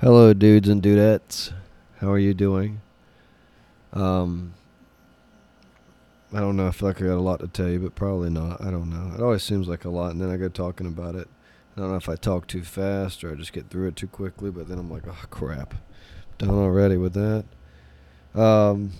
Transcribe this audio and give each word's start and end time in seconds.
Hello, 0.00 0.34
dudes 0.34 0.68
and 0.68 0.82
dudettes. 0.82 1.52
How 2.00 2.10
are 2.10 2.18
you 2.18 2.34
doing? 2.34 2.80
Um, 3.92 4.54
I 6.32 6.40
don't 6.40 6.56
know. 6.56 6.66
I 6.66 6.72
feel 6.72 6.88
like 6.88 7.00
I 7.00 7.04
got 7.06 7.14
a 7.14 7.20
lot 7.20 7.38
to 7.40 7.46
tell 7.46 7.68
you, 7.68 7.78
but 7.78 7.94
probably 7.94 8.28
not. 8.28 8.60
I 8.60 8.72
don't 8.72 8.90
know. 8.90 9.14
It 9.14 9.22
always 9.22 9.44
seems 9.44 9.68
like 9.68 9.84
a 9.84 9.90
lot, 9.90 10.10
and 10.10 10.20
then 10.20 10.30
I 10.30 10.36
go 10.36 10.48
talking 10.48 10.88
about 10.88 11.14
it. 11.14 11.28
I 11.76 11.80
don't 11.80 11.90
know 11.90 11.96
if 11.96 12.08
I 12.08 12.16
talk 12.16 12.48
too 12.48 12.64
fast 12.64 13.22
or 13.22 13.30
I 13.30 13.34
just 13.36 13.52
get 13.52 13.70
through 13.70 13.86
it 13.86 13.94
too 13.94 14.08
quickly, 14.08 14.50
but 14.50 14.68
then 14.68 14.80
I'm 14.80 14.90
like, 14.90 15.06
oh 15.06 15.26
crap, 15.30 15.74
done 16.38 16.50
already 16.50 16.96
with 16.96 17.14
that. 17.14 17.44
Um, 18.38 18.94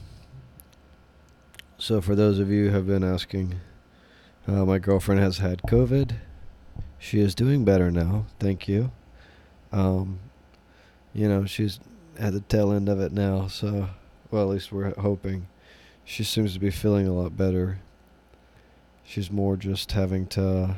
so 1.76 2.00
for 2.00 2.14
those 2.14 2.38
of 2.38 2.50
you 2.50 2.66
who 2.68 2.74
have 2.76 2.86
been 2.86 3.02
asking, 3.02 3.56
uh, 4.46 4.64
my 4.64 4.78
girlfriend 4.78 5.20
has 5.20 5.38
had 5.38 5.60
COVID. 5.62 6.14
She 7.00 7.18
is 7.18 7.34
doing 7.34 7.64
better 7.64 7.90
now. 7.90 8.26
Thank 8.38 8.68
you. 8.68 8.92
Um, 9.72 10.20
you 11.14 11.28
know, 11.28 11.46
she's 11.46 11.78
at 12.18 12.32
the 12.32 12.40
tail 12.40 12.72
end 12.72 12.88
of 12.88 13.00
it 13.00 13.12
now, 13.12 13.46
so, 13.46 13.88
well, 14.30 14.42
at 14.42 14.48
least 14.48 14.72
we're 14.72 14.92
hoping. 14.94 15.46
She 16.04 16.24
seems 16.24 16.52
to 16.52 16.60
be 16.60 16.70
feeling 16.70 17.06
a 17.06 17.12
lot 17.12 17.36
better. 17.36 17.78
She's 19.04 19.30
more 19.30 19.56
just 19.56 19.92
having 19.92 20.26
to, 20.28 20.76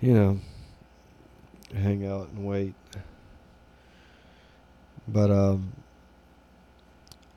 you 0.00 0.12
know, 0.12 0.40
hang 1.74 2.06
out 2.06 2.28
and 2.28 2.44
wait. 2.44 2.74
But, 5.08 5.30
um, 5.30 5.72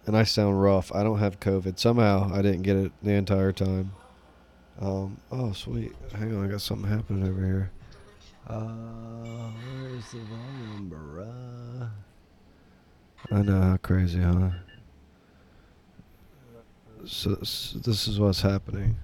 and 0.05 0.15
I 0.15 0.23
sound 0.23 0.61
rough. 0.61 0.93
I 0.93 1.03
don't 1.03 1.19
have 1.19 1.39
COVID. 1.39 1.79
Somehow 1.79 2.31
I 2.33 2.41
didn't 2.41 2.61
get 2.61 2.77
it 2.77 2.91
the 3.01 3.11
entire 3.11 3.51
time. 3.51 3.91
Um, 4.79 5.17
oh, 5.31 5.53
sweet. 5.53 5.93
Hang 6.13 6.35
on, 6.35 6.45
I 6.45 6.47
got 6.47 6.61
something 6.61 6.89
happening 6.89 7.27
over 7.27 7.45
here. 7.45 7.71
Uh, 8.49 9.51
where's 9.51 10.11
the 10.11 10.19
volume, 10.19 10.89
bruh? 10.89 11.89
I 13.29 13.41
know 13.41 13.61
how 13.61 13.77
crazy, 13.77 14.21
huh? 14.21 14.51
So, 17.05 17.39
so 17.43 17.79
this 17.79 18.07
is 18.07 18.17
what's 18.17 18.41
happening. 18.41 18.95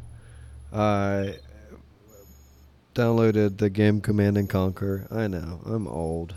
I 0.72 1.36
downloaded 2.96 3.58
the 3.58 3.70
game 3.70 4.00
Command 4.00 4.38
and 4.38 4.50
Conquer. 4.50 5.08
I 5.12 5.28
know 5.28 5.60
I'm 5.66 5.90
old. 5.90 6.36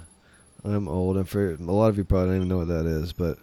I'm 0.64 0.88
old, 0.88 1.16
and 1.16 1.28
for 1.28 1.55
a 1.55 1.56
lot 1.59 1.88
of 1.88 1.98
you 1.98 2.03
probably 2.03 2.31
don't 2.31 2.36
even 2.36 2.48
know 2.48 2.59
what 2.59 2.69
that 2.69 2.86
is, 2.86 3.12
but 3.12 3.38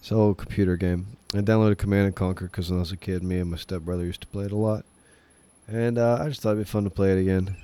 it's 0.00 0.10
an 0.10 0.16
old 0.16 0.38
computer 0.38 0.76
game. 0.76 1.16
I 1.32 1.38
downloaded 1.38 1.78
Command 1.78 2.06
and 2.06 2.16
Conquer 2.16 2.46
because 2.46 2.70
when 2.70 2.80
I 2.80 2.80
was 2.80 2.90
a 2.90 2.96
kid, 2.96 3.22
me 3.22 3.38
and 3.38 3.52
my 3.52 3.56
stepbrother 3.56 4.04
used 4.04 4.22
to 4.22 4.26
play 4.26 4.46
it 4.46 4.52
a 4.52 4.56
lot, 4.56 4.84
and 5.68 5.96
uh, 5.96 6.18
I 6.20 6.28
just 6.28 6.40
thought 6.40 6.52
it'd 6.54 6.66
be 6.66 6.68
fun 6.68 6.82
to 6.84 6.90
play 6.90 7.12
it 7.12 7.20
again. 7.20 7.56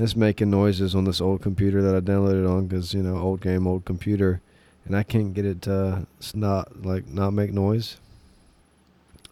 It's 0.00 0.14
making 0.14 0.50
noises 0.50 0.94
on 0.94 1.04
this 1.04 1.20
old 1.20 1.42
computer 1.42 1.82
that 1.82 1.94
I 1.96 1.98
downloaded 1.98 2.48
on 2.48 2.68
because 2.68 2.94
you 2.94 3.02
know 3.02 3.18
old 3.18 3.40
game, 3.40 3.66
old 3.66 3.84
computer, 3.84 4.40
and 4.84 4.96
I 4.96 5.02
can't 5.02 5.34
get 5.34 5.44
it 5.44 5.62
to 5.62 6.06
not 6.34 6.84
like 6.84 7.08
not 7.08 7.32
make 7.32 7.52
noise. 7.52 7.96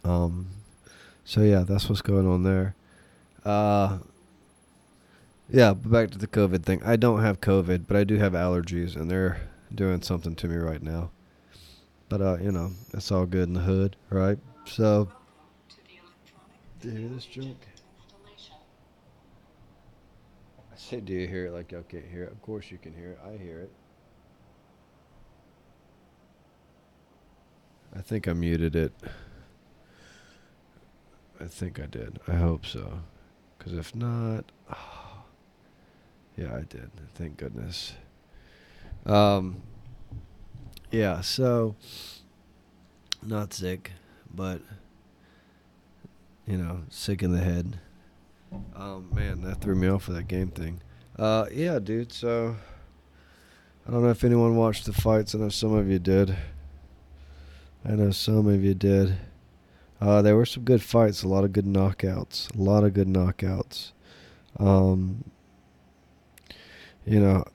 Um, 0.03 0.47
so 1.23 1.41
yeah, 1.41 1.61
that's 1.61 1.87
what's 1.87 2.01
going 2.01 2.27
on 2.27 2.43
there. 2.43 2.75
Uh, 3.45 3.99
yeah, 5.49 5.73
but 5.73 5.89
back 5.89 6.11
to 6.11 6.17
the 6.17 6.27
COVID 6.27 6.63
thing. 6.63 6.81
I 6.83 6.97
don't 6.97 7.21
have 7.21 7.39
COVID, 7.39 7.85
but 7.87 7.95
I 7.95 8.03
do 8.03 8.17
have 8.17 8.33
allergies, 8.33 8.97
and 8.97 9.09
they're 9.09 9.39
doing 9.73 10.01
something 10.01 10.35
to 10.35 10.47
me 10.47 10.57
right 10.57 10.83
now. 10.83 11.11
But 12.09 12.21
uh, 12.21 12.37
you 12.41 12.51
know, 12.51 12.71
it's 12.93 13.09
all 13.09 13.25
good 13.25 13.47
in 13.47 13.53
the 13.53 13.61
hood, 13.61 13.95
right? 14.09 14.37
So, 14.65 15.09
do 16.81 16.89
you 16.89 16.97
hear 16.97 17.09
this 17.09 17.25
junk? 17.25 17.57
I 20.77 20.79
said, 20.79 21.05
do 21.05 21.13
you 21.13 21.27
hear 21.27 21.47
it 21.47 21.53
like 21.53 21.71
y'all 21.71 21.81
can't 21.81 22.05
hear 22.05 22.25
it? 22.25 22.31
Of 22.31 22.39
course 22.43 22.69
you 22.69 22.77
can 22.77 22.93
hear 22.93 23.13
it. 23.13 23.19
I 23.25 23.35
hear 23.41 23.61
it. 23.61 23.71
I 27.97 28.01
think 28.01 28.27
I 28.27 28.33
muted 28.33 28.75
it. 28.75 28.93
I 31.41 31.45
think 31.45 31.79
I 31.79 31.87
did. 31.87 32.19
I 32.27 32.35
hope 32.35 32.63
so. 32.63 32.99
Because 33.57 33.73
if 33.73 33.95
not, 33.95 34.45
oh, 34.71 35.23
yeah, 36.37 36.55
I 36.55 36.61
did. 36.61 36.91
Thank 37.15 37.37
goodness. 37.37 37.93
Um, 39.07 39.63
yeah, 40.91 41.21
so 41.21 41.75
not 43.23 43.51
sick, 43.51 43.93
but 44.31 44.61
you 46.45 46.57
know, 46.57 46.83
sick 46.89 47.23
in 47.23 47.31
the 47.31 47.43
head. 47.43 47.79
Um, 48.75 49.09
man, 49.13 49.41
that 49.41 49.61
threw 49.61 49.75
me 49.75 49.87
off 49.87 50.07
with 50.07 50.17
that 50.17 50.27
game 50.27 50.49
thing. 50.49 50.81
Uh, 51.17 51.45
yeah, 51.51 51.79
dude. 51.79 52.11
So 52.11 52.55
I 53.87 53.91
don't 53.91 54.03
know 54.03 54.09
if 54.09 54.23
anyone 54.23 54.55
watched 54.55 54.85
the 54.85 54.93
fights. 54.93 55.33
I 55.33 55.39
know 55.39 55.49
some 55.49 55.73
of 55.73 55.89
you 55.89 55.99
did. 55.99 56.35
I 57.85 57.91
know 57.91 58.11
some 58.11 58.47
of 58.47 58.63
you 58.63 58.73
did. 58.73 59.17
Uh, 59.99 60.21
there 60.21 60.35
were 60.35 60.45
some 60.45 60.63
good 60.63 60.83
fights, 60.83 61.23
a 61.23 61.27
lot 61.27 61.43
of 61.43 61.53
good 61.53 61.65
knockouts, 61.65 62.53
a 62.55 62.61
lot 62.61 62.83
of 62.83 62.93
good 62.93 63.07
knockouts. 63.07 63.93
Um, 64.59 65.23
you 67.05 67.19
know, 67.19 67.45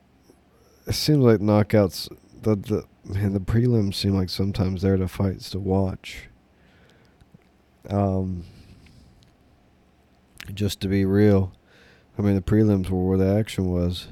it 0.87 0.95
seems 0.95 1.19
like 1.19 1.39
knockouts. 1.39 2.09
The 2.43 2.57
the 2.57 2.85
man, 3.05 3.33
the 3.33 3.41
prelims 3.41 3.95
seem 3.95 4.15
like 4.15 4.29
sometimes 4.29 4.83
they're 4.83 4.97
the 4.97 5.09
fights 5.09 5.51
to 5.51 5.61
watch. 5.61 6.29
Um, 7.89 8.45
just 10.53 10.81
to 10.81 10.89
be 10.89 11.05
real, 11.05 11.53
I 12.19 12.23
mean 12.23 12.35
the 12.35 12.43
prelims 12.43 12.91
were 12.91 13.09
where 13.09 13.19
the 13.19 13.39
action 13.39 13.71
was. 13.71 14.09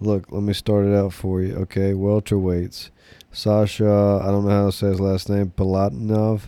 Look, 0.00 0.30
let 0.30 0.42
me 0.42 0.52
start 0.52 0.86
it 0.86 0.94
out 0.94 1.12
for 1.12 1.42
you. 1.42 1.54
Okay, 1.56 1.92
welterweights. 1.92 2.90
Sasha, 3.32 4.20
I 4.22 4.26
don't 4.26 4.44
know 4.44 4.50
how 4.50 4.66
to 4.66 4.72
say 4.72 4.88
his 4.88 5.00
last 5.00 5.28
name, 5.28 5.52
Palatnov. 5.56 6.42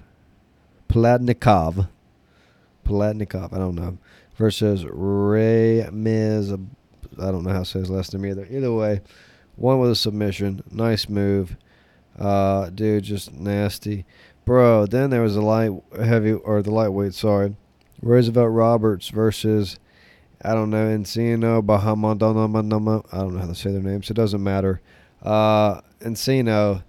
Palatnikov. 0.88 1.88
Palatnikov, 2.84 3.52
I 3.52 3.58
don't 3.58 3.74
know. 3.74 3.98
Versus 4.36 4.84
Ramiz. 4.84 6.52
I 7.18 7.30
don't 7.30 7.42
know 7.42 7.50
how 7.50 7.60
to 7.60 7.64
say 7.64 7.80
his 7.80 7.90
last 7.90 8.14
name 8.14 8.26
either. 8.26 8.46
Either 8.48 8.72
way, 8.72 9.00
one 9.56 9.80
with 9.80 9.90
a 9.90 9.96
submission. 9.96 10.62
Nice 10.70 11.08
move. 11.08 11.56
Uh, 12.18 12.70
dude, 12.70 13.04
just 13.04 13.32
nasty. 13.32 14.06
Bro, 14.44 14.86
then 14.86 15.10
there 15.10 15.22
was 15.22 15.36
a 15.36 15.42
light 15.42 15.70
heavy, 15.96 16.32
or 16.32 16.62
the 16.62 16.70
lightweight, 16.70 17.14
sorry. 17.14 17.56
Roosevelt 18.02 18.50
Roberts 18.50 19.08
versus, 19.08 19.78
I 20.42 20.54
don't 20.54 20.70
know, 20.70 20.86
Encino 20.86 21.62
Bahamadonama. 21.62 23.06
I 23.12 23.18
don't 23.18 23.34
know 23.34 23.40
how 23.40 23.46
to 23.46 23.54
say 23.54 23.70
their 23.70 23.82
names. 23.82 24.10
It 24.10 24.14
doesn't 24.14 24.42
matter. 24.42 24.80
Uh, 25.22 25.80
Encino, 26.00 26.82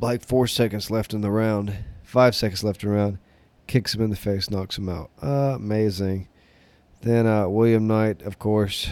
like 0.00 0.24
four 0.24 0.46
seconds 0.46 0.90
left 0.90 1.12
in 1.14 1.20
the 1.20 1.30
round 1.30 1.76
Five 2.12 2.34
seconds 2.34 2.62
left 2.62 2.84
around. 2.84 3.16
Kicks 3.66 3.94
him 3.94 4.02
in 4.02 4.10
the 4.10 4.16
face, 4.16 4.50
knocks 4.50 4.76
him 4.76 4.86
out. 4.90 5.10
Uh, 5.22 5.54
amazing. 5.56 6.28
Then 7.00 7.26
uh, 7.26 7.48
William 7.48 7.86
Knight, 7.86 8.20
of 8.20 8.38
course, 8.38 8.90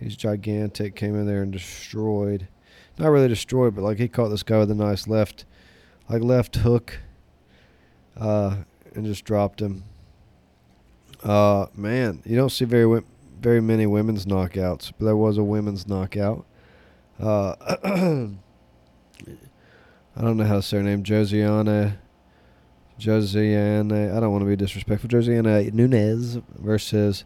he's 0.00 0.16
gigantic, 0.16 0.96
came 0.96 1.14
in 1.14 1.26
there 1.26 1.42
and 1.42 1.52
destroyed. 1.52 2.48
Not 2.96 3.10
really 3.10 3.28
destroyed, 3.28 3.74
but 3.74 3.84
like 3.84 3.98
he 3.98 4.08
caught 4.08 4.30
this 4.30 4.42
guy 4.42 4.56
with 4.60 4.70
a 4.70 4.74
nice 4.74 5.06
left, 5.06 5.44
like 6.08 6.22
left 6.22 6.56
hook, 6.56 7.00
uh, 8.16 8.56
and 8.94 9.04
just 9.04 9.26
dropped 9.26 9.60
him. 9.60 9.84
Uh, 11.22 11.66
man, 11.74 12.22
you 12.24 12.36
don't 12.36 12.50
see 12.50 12.64
very 12.64 13.02
very 13.40 13.60
many 13.60 13.86
women's 13.86 14.26
knockouts, 14.26 14.92
but 14.98 15.06
there 15.06 15.16
was 15.16 15.38
a 15.38 15.44
women's 15.44 15.86
knockout. 15.86 16.44
Uh, 17.20 17.54
I 20.16 20.20
don't 20.20 20.36
know 20.36 20.44
how 20.44 20.56
to 20.56 20.62
say 20.62 20.78
her 20.78 20.82
name, 20.82 21.02
Josiana 21.02 21.98
Josiana, 22.98 24.16
I 24.16 24.20
don't 24.20 24.32
want 24.32 24.42
to 24.42 24.48
be 24.48 24.56
disrespectful. 24.56 25.08
Josiana 25.08 25.72
Nunes 25.72 26.38
versus 26.56 27.24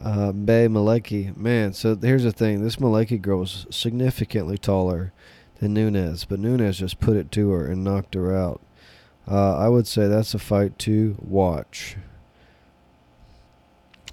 uh, 0.00 0.30
Bay 0.30 0.68
Malecki. 0.68 1.36
Man, 1.36 1.72
so 1.72 1.96
here's 1.96 2.22
the 2.22 2.32
thing. 2.32 2.62
This 2.62 2.76
Malecki 2.76 3.20
girl 3.20 3.42
is 3.42 3.66
significantly 3.70 4.56
taller 4.56 5.12
than 5.58 5.74
Nunes, 5.74 6.24
but 6.24 6.38
Nunes 6.38 6.78
just 6.78 7.00
put 7.00 7.16
it 7.16 7.32
to 7.32 7.50
her 7.50 7.66
and 7.66 7.82
knocked 7.82 8.14
her 8.14 8.34
out. 8.34 8.60
Uh, 9.28 9.56
I 9.56 9.68
would 9.68 9.86
say 9.86 10.06
that's 10.06 10.34
a 10.34 10.38
fight 10.38 10.78
to 10.80 11.16
watch. 11.20 11.96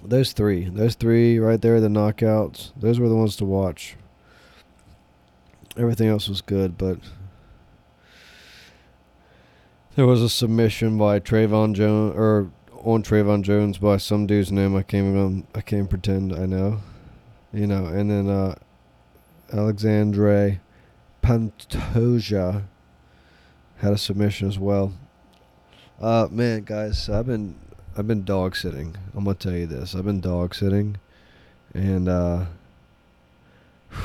Those 0.02 0.32
three, 0.32 0.68
those 0.68 0.94
three 0.94 1.38
right 1.38 1.60
there, 1.60 1.80
the 1.80 1.88
knockouts, 1.88 2.72
those 2.76 2.98
were 2.98 3.08
the 3.08 3.16
ones 3.16 3.36
to 3.36 3.44
watch. 3.44 3.96
Everything 5.76 6.08
else 6.08 6.28
was 6.28 6.40
good, 6.40 6.78
but 6.78 6.98
there 9.94 10.06
was 10.06 10.22
a 10.22 10.28
submission 10.28 10.96
by 10.96 11.20
Trevin 11.20 11.74
Jones 11.74 12.14
or 12.16 12.50
on 12.82 13.02
Trevin 13.02 13.42
Jones 13.42 13.78
by 13.78 13.98
some 13.98 14.26
dude's 14.26 14.50
name. 14.50 14.74
I 14.74 14.82
can't 14.82 15.08
even 15.08 15.46
I 15.54 15.60
can't 15.60 15.90
pretend 15.90 16.34
I 16.34 16.46
know. 16.46 16.80
You 17.52 17.66
know, 17.66 17.86
and 17.86 18.10
then 18.10 18.28
uh, 18.28 18.54
Alexandre 19.52 20.60
Pantoja 21.22 22.64
had 23.78 23.92
a 23.92 23.98
submission 23.98 24.48
as 24.48 24.58
well. 24.58 24.92
Uh, 26.00 26.28
man, 26.30 26.62
guys, 26.62 27.08
I've 27.10 27.26
been 27.26 27.56
I've 28.00 28.08
been 28.08 28.24
dog 28.24 28.56
sitting. 28.56 28.96
I'm 29.14 29.24
gonna 29.24 29.34
tell 29.34 29.52
you 29.52 29.66
this. 29.66 29.94
I've 29.94 30.06
been 30.06 30.22
dog 30.22 30.54
sitting, 30.54 30.96
and 31.74 32.08
uh, 32.08 32.46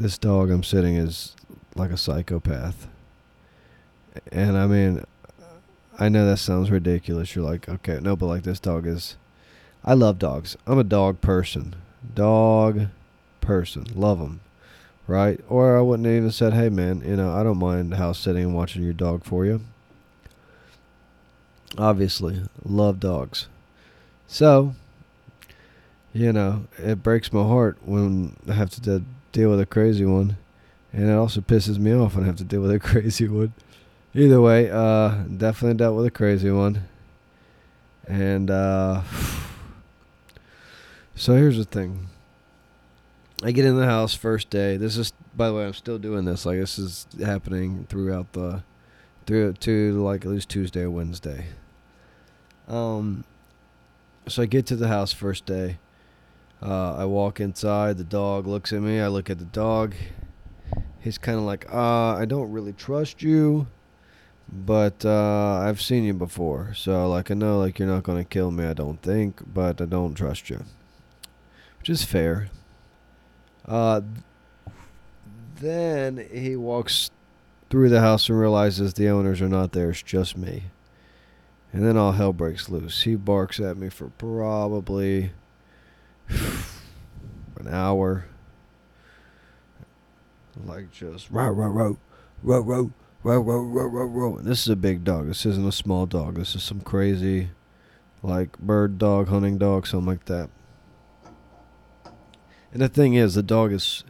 this 0.00 0.18
dog 0.18 0.50
I'm 0.50 0.64
sitting 0.64 0.96
is 0.96 1.36
like 1.76 1.92
a 1.92 1.96
psychopath. 1.96 2.88
And 4.32 4.58
I 4.58 4.66
mean, 4.66 5.04
I 6.00 6.08
know 6.08 6.26
that 6.26 6.38
sounds 6.38 6.68
ridiculous. 6.68 7.36
You're 7.36 7.44
like, 7.44 7.68
okay, 7.68 8.00
no, 8.02 8.16
but 8.16 8.26
like 8.26 8.42
this 8.42 8.58
dog 8.58 8.88
is. 8.88 9.14
I 9.84 9.94
love 9.94 10.18
dogs. 10.18 10.56
I'm 10.66 10.80
a 10.80 10.84
dog 10.84 11.20
person. 11.20 11.76
Dog 12.12 12.88
person. 13.40 13.86
Love 13.94 14.18
them. 14.18 14.40
Right? 15.06 15.38
Or 15.48 15.78
I 15.78 15.80
wouldn't 15.80 16.08
even 16.08 16.32
said, 16.32 16.54
hey 16.54 16.70
man, 16.70 17.02
you 17.06 17.14
know, 17.14 17.30
I 17.30 17.44
don't 17.44 17.58
mind 17.58 17.94
house 17.94 18.18
sitting 18.18 18.42
and 18.42 18.54
watching 18.56 18.82
your 18.82 18.94
dog 18.94 19.22
for 19.22 19.46
you. 19.46 19.60
Obviously, 21.78 22.42
love 22.64 23.00
dogs. 23.00 23.48
So, 24.26 24.74
you 26.12 26.32
know, 26.32 26.66
it 26.78 27.02
breaks 27.02 27.32
my 27.32 27.42
heart 27.42 27.78
when 27.84 28.36
I 28.48 28.54
have 28.54 28.70
to 28.70 28.80
de- 28.80 29.04
deal 29.32 29.50
with 29.50 29.60
a 29.60 29.66
crazy 29.66 30.04
one. 30.04 30.38
And 30.92 31.10
it 31.10 31.12
also 31.12 31.42
pisses 31.42 31.78
me 31.78 31.92
off 31.92 32.14
when 32.14 32.24
I 32.24 32.26
have 32.28 32.36
to 32.36 32.44
deal 32.44 32.62
with 32.62 32.70
a 32.70 32.78
crazy 32.80 33.28
one. 33.28 33.52
Either 34.14 34.40
way, 34.40 34.70
uh, 34.70 35.10
definitely 35.24 35.76
dealt 35.76 35.96
with 35.96 36.06
a 36.06 36.10
crazy 36.10 36.50
one. 36.50 36.88
And 38.08 38.50
uh, 38.50 39.02
so 41.14 41.34
here's 41.34 41.58
the 41.58 41.64
thing. 41.64 42.08
I 43.44 43.52
get 43.52 43.66
in 43.66 43.76
the 43.76 43.84
house 43.84 44.14
first 44.14 44.48
day. 44.48 44.78
This 44.78 44.96
is, 44.96 45.12
by 45.36 45.48
the 45.48 45.54
way, 45.54 45.66
I'm 45.66 45.74
still 45.74 45.98
doing 45.98 46.24
this. 46.24 46.46
Like 46.46 46.58
this 46.58 46.78
is 46.78 47.06
happening 47.22 47.86
throughout 47.90 48.32
the, 48.32 48.62
through 49.26 49.52
to 49.52 50.02
like 50.02 50.24
at 50.24 50.30
least 50.30 50.48
Tuesday 50.48 50.80
or 50.80 50.90
Wednesday. 50.90 51.48
Um, 52.68 53.24
so 54.28 54.42
I 54.42 54.46
get 54.46 54.66
to 54.66 54.76
the 54.76 54.88
house 54.88 55.12
first 55.12 55.46
day. 55.46 55.78
Uh, 56.62 56.96
I 56.96 57.04
walk 57.04 57.40
inside. 57.40 57.98
The 57.98 58.04
dog 58.04 58.46
looks 58.46 58.72
at 58.72 58.80
me. 58.80 59.00
I 59.00 59.08
look 59.08 59.30
at 59.30 59.38
the 59.38 59.44
dog. 59.44 59.94
He's 61.00 61.18
kind 61.18 61.38
of 61.38 61.44
like, 61.44 61.72
uh, 61.72 62.14
I 62.14 62.24
don't 62.24 62.50
really 62.50 62.72
trust 62.72 63.22
you, 63.22 63.68
but 64.50 65.04
uh, 65.04 65.58
I've 65.58 65.80
seen 65.80 66.02
you 66.02 66.14
before. 66.14 66.74
So, 66.74 67.08
like, 67.08 67.30
I 67.30 67.34
know, 67.34 67.58
like, 67.58 67.78
you're 67.78 67.86
not 67.86 68.02
going 68.02 68.18
to 68.18 68.24
kill 68.24 68.50
me, 68.50 68.64
I 68.64 68.72
don't 68.72 69.00
think, 69.00 69.40
but 69.54 69.80
I 69.80 69.84
don't 69.84 70.14
trust 70.14 70.50
you. 70.50 70.64
Which 71.78 71.90
is 71.90 72.02
fair. 72.02 72.48
Uh, 73.64 74.00
then 75.60 76.26
he 76.32 76.56
walks 76.56 77.10
through 77.70 77.90
the 77.90 78.00
house 78.00 78.28
and 78.28 78.38
realizes 78.38 78.94
the 78.94 79.08
owners 79.08 79.40
are 79.40 79.48
not 79.48 79.70
there. 79.72 79.90
It's 79.90 80.02
just 80.02 80.36
me. 80.36 80.64
And 81.76 81.84
then 81.84 81.98
all 81.98 82.12
hell 82.12 82.32
breaks 82.32 82.70
loose. 82.70 83.02
He 83.02 83.16
barks 83.16 83.60
at 83.60 83.76
me 83.76 83.90
for 83.90 84.08
probably 84.08 85.32
an 86.30 87.68
hour. 87.68 88.24
Like 90.64 90.90
just 90.90 91.30
row, 91.30 91.50
row, 91.50 91.68
row, 91.68 91.98
row, 92.42 92.60
row, 92.62 92.90
row, 93.22 93.40
row, 93.40 93.60
row, 93.60 93.86
row, 93.88 94.06
row. 94.06 94.36
And 94.38 94.46
this 94.46 94.62
is 94.62 94.70
a 94.70 94.74
big 94.74 95.04
dog. 95.04 95.26
This 95.26 95.44
isn't 95.44 95.68
a 95.68 95.70
small 95.70 96.06
dog. 96.06 96.36
This 96.36 96.54
is 96.54 96.62
some 96.62 96.80
crazy, 96.80 97.50
like 98.22 98.58
bird 98.58 98.96
dog, 98.96 99.28
hunting 99.28 99.58
dog, 99.58 99.86
something 99.86 100.06
like 100.06 100.24
that. 100.24 100.48
And 102.72 102.80
the 102.80 102.88
thing 102.88 103.12
is, 103.12 103.34
the 103.34 103.42
dog 103.42 103.74
is, 103.74 104.02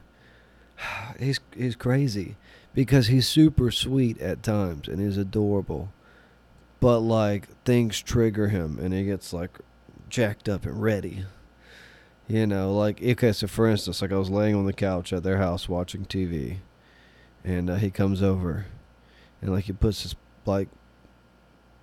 he's 1.19 1.41
he's 1.53 1.75
crazy 1.75 2.37
because 2.75 3.09
he's 3.09 3.27
super 3.27 3.73
sweet 3.73 4.21
at 4.21 4.45
times 4.45 4.87
and 4.87 5.01
he's 5.01 5.19
adorable, 5.19 5.89
but 6.81 7.01
like 7.01 7.49
things 7.65 8.01
trigger 8.01 8.49
him 8.49 8.79
and 8.81 8.93
he 8.93 9.05
gets 9.05 9.33
like 9.33 9.59
jacked 10.09 10.49
up 10.49 10.67
and 10.67 10.83
ready. 10.83 11.25
You 12.29 12.47
know, 12.47 12.73
like 12.73 13.01
okay, 13.03 13.33
so 13.33 13.47
for 13.47 13.69
instance, 13.69 14.03
like 14.03 14.13
I 14.13 14.19
was 14.19 14.31
laying 14.31 14.57
on 14.57 14.67
the 14.67 14.73
couch 14.73 15.13
at 15.13 15.23
their 15.23 15.39
house 15.39 15.69
watching 15.69 16.05
TV, 16.05 16.57
and 17.45 17.71
uh, 17.71 17.77
he 17.77 17.89
comes 17.89 18.21
over, 18.21 18.67
and 19.41 19.53
like 19.53 19.65
he 19.65 19.73
puts 19.73 20.03
his 20.03 20.17
like 20.45 20.69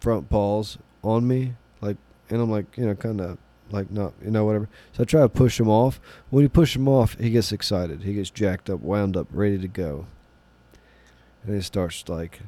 front 0.02 0.30
paws 0.30 0.78
on 1.02 1.26
me, 1.26 1.54
like, 1.80 1.96
and 2.30 2.42
I'm 2.42 2.52
like, 2.52 2.78
you 2.78 2.86
know, 2.86 2.94
kind 2.94 3.22
of 3.22 3.38
like 3.72 3.90
not, 3.90 4.14
you 4.22 4.32
know, 4.32 4.44
whatever. 4.44 4.68
So 4.92 5.04
I 5.04 5.06
try 5.06 5.22
to 5.22 5.30
push 5.30 5.62
him 5.62 5.70
off. 5.70 6.02
When 6.30 6.44
you 6.44 6.50
push 6.50 6.76
him 6.76 6.90
off, 6.90 7.18
he 7.18 7.30
gets 7.30 7.54
excited. 7.54 8.04
He 8.04 8.14
gets 8.14 8.30
jacked 8.30 8.70
up, 8.70 8.82
wound 8.82 9.16
up, 9.16 9.28
ready 9.32 9.58
to 9.58 9.68
go, 9.70 10.08
and 11.46 11.56
he 11.56 11.62
starts 11.62 12.04
like, 12.10 12.42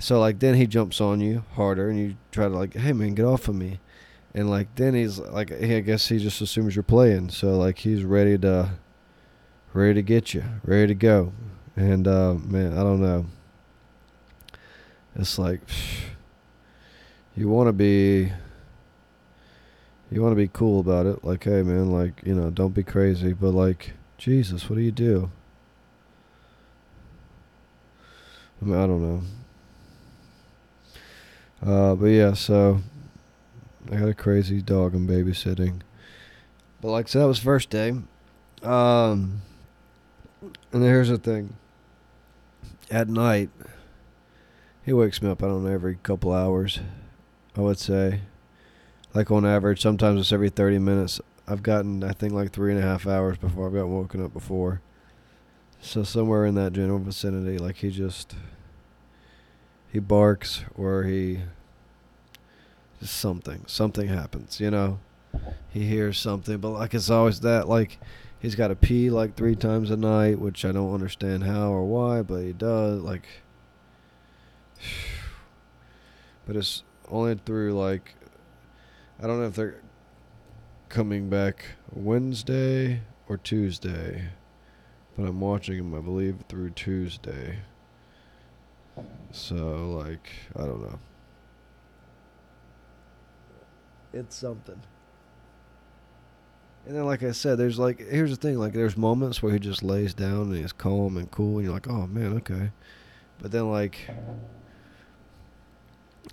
so 0.00 0.18
like 0.18 0.40
then 0.40 0.54
he 0.54 0.66
jumps 0.66 1.00
on 1.00 1.20
you 1.20 1.44
harder, 1.52 1.88
and 1.88 1.98
you 1.98 2.16
try 2.32 2.48
to 2.48 2.54
like, 2.54 2.74
hey 2.74 2.92
man, 2.92 3.14
get 3.14 3.24
off 3.24 3.46
of 3.46 3.54
me 3.54 3.78
and 4.34 4.48
like 4.48 4.74
then 4.76 4.94
he's 4.94 5.18
like 5.18 5.52
I 5.52 5.80
guess 5.80 6.08
he 6.08 6.18
just 6.18 6.40
assumes 6.40 6.76
you're 6.76 6.82
playing, 6.82 7.30
so 7.30 7.56
like 7.58 7.78
he's 7.78 8.04
ready 8.04 8.38
to 8.38 8.70
ready 9.72 9.94
to 9.94 10.02
get 10.02 10.34
you, 10.34 10.44
ready 10.64 10.88
to 10.88 10.94
go. 10.94 11.32
And 11.76 12.06
uh 12.06 12.34
man, 12.34 12.72
I 12.72 12.82
don't 12.82 13.00
know. 13.00 13.26
It's 15.16 15.38
like 15.38 15.60
you 17.36 17.48
want 17.48 17.68
to 17.68 17.72
be 17.72 18.32
you 20.10 20.22
want 20.22 20.32
to 20.32 20.36
be 20.36 20.48
cool 20.48 20.80
about 20.80 21.06
it. 21.06 21.24
Like, 21.24 21.44
hey 21.44 21.62
man, 21.62 21.92
like, 21.92 22.22
you 22.24 22.34
know, 22.34 22.50
don't 22.50 22.74
be 22.74 22.82
crazy, 22.82 23.32
but 23.32 23.50
like 23.50 23.92
Jesus, 24.18 24.68
what 24.68 24.76
do 24.76 24.82
you 24.82 24.92
do? 24.92 25.30
I, 28.60 28.64
mean, 28.64 28.76
I 28.76 28.86
don't 28.86 29.00
know. 29.00 29.22
Uh, 31.64 31.94
but 31.94 32.06
yeah, 32.06 32.32
so 32.32 32.80
I 33.90 33.96
got 33.96 34.08
a 34.08 34.14
crazy 34.14 34.62
dog 34.62 34.94
I'm 34.94 35.06
babysitting. 35.06 35.80
But 36.80 36.90
like 36.90 37.06
I 37.06 37.08
said, 37.08 37.22
that 37.22 37.26
was 37.26 37.38
first 37.38 37.70
day. 37.70 37.94
Um 38.62 39.42
and 40.72 40.82
here's 40.82 41.08
the 41.08 41.18
thing. 41.18 41.54
At 42.90 43.08
night 43.08 43.50
he 44.84 44.92
wakes 44.92 45.20
me 45.22 45.30
up, 45.30 45.42
I 45.42 45.46
don't 45.46 45.64
know, 45.64 45.70
every 45.70 45.96
couple 46.02 46.32
hours, 46.32 46.80
I 47.56 47.60
would 47.60 47.78
say. 47.78 48.20
Like 49.12 49.30
on 49.30 49.44
average, 49.44 49.80
sometimes 49.82 50.20
it's 50.20 50.32
every 50.32 50.50
thirty 50.50 50.78
minutes. 50.78 51.20
I've 51.46 51.62
gotten 51.62 52.04
I 52.04 52.12
think 52.12 52.32
like 52.32 52.52
three 52.52 52.72
and 52.72 52.80
a 52.80 52.86
half 52.86 53.06
hours 53.06 53.36
before 53.38 53.66
I've 53.66 53.74
got 53.74 53.88
woken 53.88 54.24
up 54.24 54.32
before. 54.32 54.80
So 55.82 56.02
somewhere 56.02 56.46
in 56.46 56.54
that 56.56 56.72
general 56.72 56.98
vicinity, 56.98 57.58
like 57.58 57.76
he 57.76 57.90
just 57.90 58.34
he 59.92 59.98
barks 59.98 60.64
or 60.74 61.04
he 61.04 61.40
something. 63.02 63.64
Something 63.66 64.08
happens, 64.08 64.60
you 64.60 64.70
know. 64.70 65.00
He 65.70 65.86
hears 65.86 66.18
something, 66.18 66.58
but 66.58 66.70
like 66.70 66.94
it's 66.94 67.10
always 67.10 67.40
that 67.40 67.68
like 67.68 67.98
he's 68.40 68.54
got 68.54 68.68
to 68.68 68.76
pee 68.76 69.10
like 69.10 69.36
three 69.36 69.54
times 69.54 69.90
a 69.90 69.96
night, 69.96 70.38
which 70.38 70.64
I 70.64 70.72
don't 70.72 70.92
understand 70.92 71.44
how 71.44 71.70
or 71.70 71.84
why, 71.84 72.22
but 72.22 72.42
he 72.42 72.52
does. 72.52 73.00
Like, 73.00 73.26
but 76.46 76.56
it's 76.56 76.82
only 77.08 77.34
through 77.34 77.72
like 77.72 78.14
I 79.22 79.26
don't 79.26 79.40
know 79.40 79.46
if 79.46 79.54
they're 79.54 79.80
coming 80.88 81.28
back 81.28 81.64
Wednesday 81.92 83.02
or 83.28 83.36
Tuesday, 83.36 84.30
but 85.16 85.24
I'm 85.24 85.40
watching 85.40 85.78
him, 85.78 85.94
I 85.94 86.00
believe, 86.00 86.36
through 86.48 86.70
Tuesday. 86.70 87.58
So 89.32 89.54
like 89.98 90.28
I 90.56 90.60
don't 90.60 90.82
know. 90.82 90.98
It's 94.12 94.36
something. 94.36 94.80
And 96.86 96.96
then, 96.96 97.04
like 97.04 97.22
I 97.22 97.32
said, 97.32 97.58
there's 97.58 97.78
like 97.78 98.00
here's 98.00 98.30
the 98.30 98.36
thing: 98.36 98.58
like 98.58 98.72
there's 98.72 98.96
moments 98.96 99.42
where 99.42 99.52
he 99.52 99.58
just 99.58 99.82
lays 99.82 100.14
down 100.14 100.42
and 100.42 100.56
he's 100.56 100.72
calm 100.72 101.16
and 101.16 101.30
cool, 101.30 101.58
and 101.58 101.64
you're 101.64 101.74
like, 101.74 101.88
oh 101.88 102.06
man, 102.06 102.34
okay. 102.38 102.70
But 103.40 103.52
then 103.52 103.70
like 103.70 104.10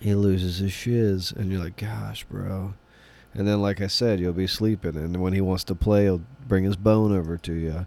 he 0.02 0.16
loses 0.16 0.60
his 0.60 0.72
shiz, 0.72 1.32
and 1.32 1.52
you're 1.52 1.64
like, 1.64 1.78
gosh, 1.78 2.24
bro. 2.24 2.74
And 3.34 3.48
then, 3.48 3.62
like 3.62 3.82
I 3.82 3.88
said, 3.88 4.20
you'll 4.20 4.34
be 4.34 4.48
sleeping, 4.48 4.96
and 4.96 5.22
when 5.22 5.34
he 5.34 5.42
wants 5.42 5.64
to 5.66 5.76
play, 5.76 6.04
he'll 6.04 6.24
bring 6.48 6.64
his 6.64 6.76
bone 6.76 7.16
over 7.16 7.38
to 7.38 7.54
you, 7.54 7.86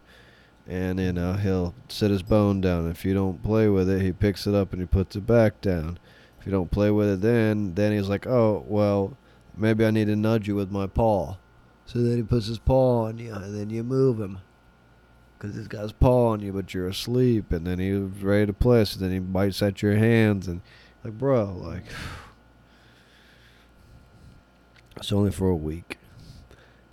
and 0.70 0.98
you 0.98 1.12
know 1.12 1.34
he'll 1.34 1.74
sit 1.88 2.10
his 2.10 2.22
bone 2.22 2.62
down. 2.62 2.90
If 2.90 3.04
you 3.04 3.12
don't 3.12 3.42
play 3.42 3.68
with 3.68 3.90
it, 3.90 4.00
he 4.00 4.12
picks 4.12 4.46
it 4.46 4.54
up 4.54 4.72
and 4.72 4.80
he 4.80 4.86
puts 4.86 5.16
it 5.16 5.26
back 5.26 5.60
down. 5.60 5.98
If 6.38 6.46
you 6.46 6.52
don't 6.52 6.70
play 6.70 6.90
with 6.90 7.10
it, 7.10 7.20
then 7.20 7.74
then 7.74 7.92
he's 7.92 8.08
like, 8.08 8.26
oh 8.26 8.64
well 8.66 9.18
Maybe 9.60 9.84
I 9.84 9.90
need 9.90 10.06
to 10.06 10.16
nudge 10.16 10.48
you 10.48 10.54
with 10.54 10.70
my 10.70 10.86
paw. 10.86 11.36
So 11.84 11.98
then 11.98 12.16
he 12.16 12.22
puts 12.22 12.46
his 12.46 12.58
paw 12.58 13.04
on 13.04 13.18
you, 13.18 13.34
and 13.34 13.54
then 13.54 13.68
you 13.68 13.84
move 13.84 14.18
him. 14.18 14.38
Because 15.38 15.54
he's 15.54 15.68
got 15.68 15.82
his 15.82 15.92
paw 15.92 16.30
on 16.30 16.40
you, 16.40 16.52
but 16.52 16.72
you're 16.72 16.88
asleep. 16.88 17.52
And 17.52 17.66
then 17.66 17.78
he's 17.78 18.22
ready 18.22 18.46
to 18.46 18.52
play, 18.54 18.84
so 18.86 18.98
then 18.98 19.12
he 19.12 19.18
bites 19.18 19.62
at 19.62 19.82
your 19.82 19.96
hands. 19.96 20.48
And, 20.48 20.62
like, 21.04 21.18
bro, 21.18 21.52
like. 21.52 21.84
It's 24.96 25.12
only 25.12 25.30
for 25.30 25.48
a 25.48 25.56
week. 25.56 25.96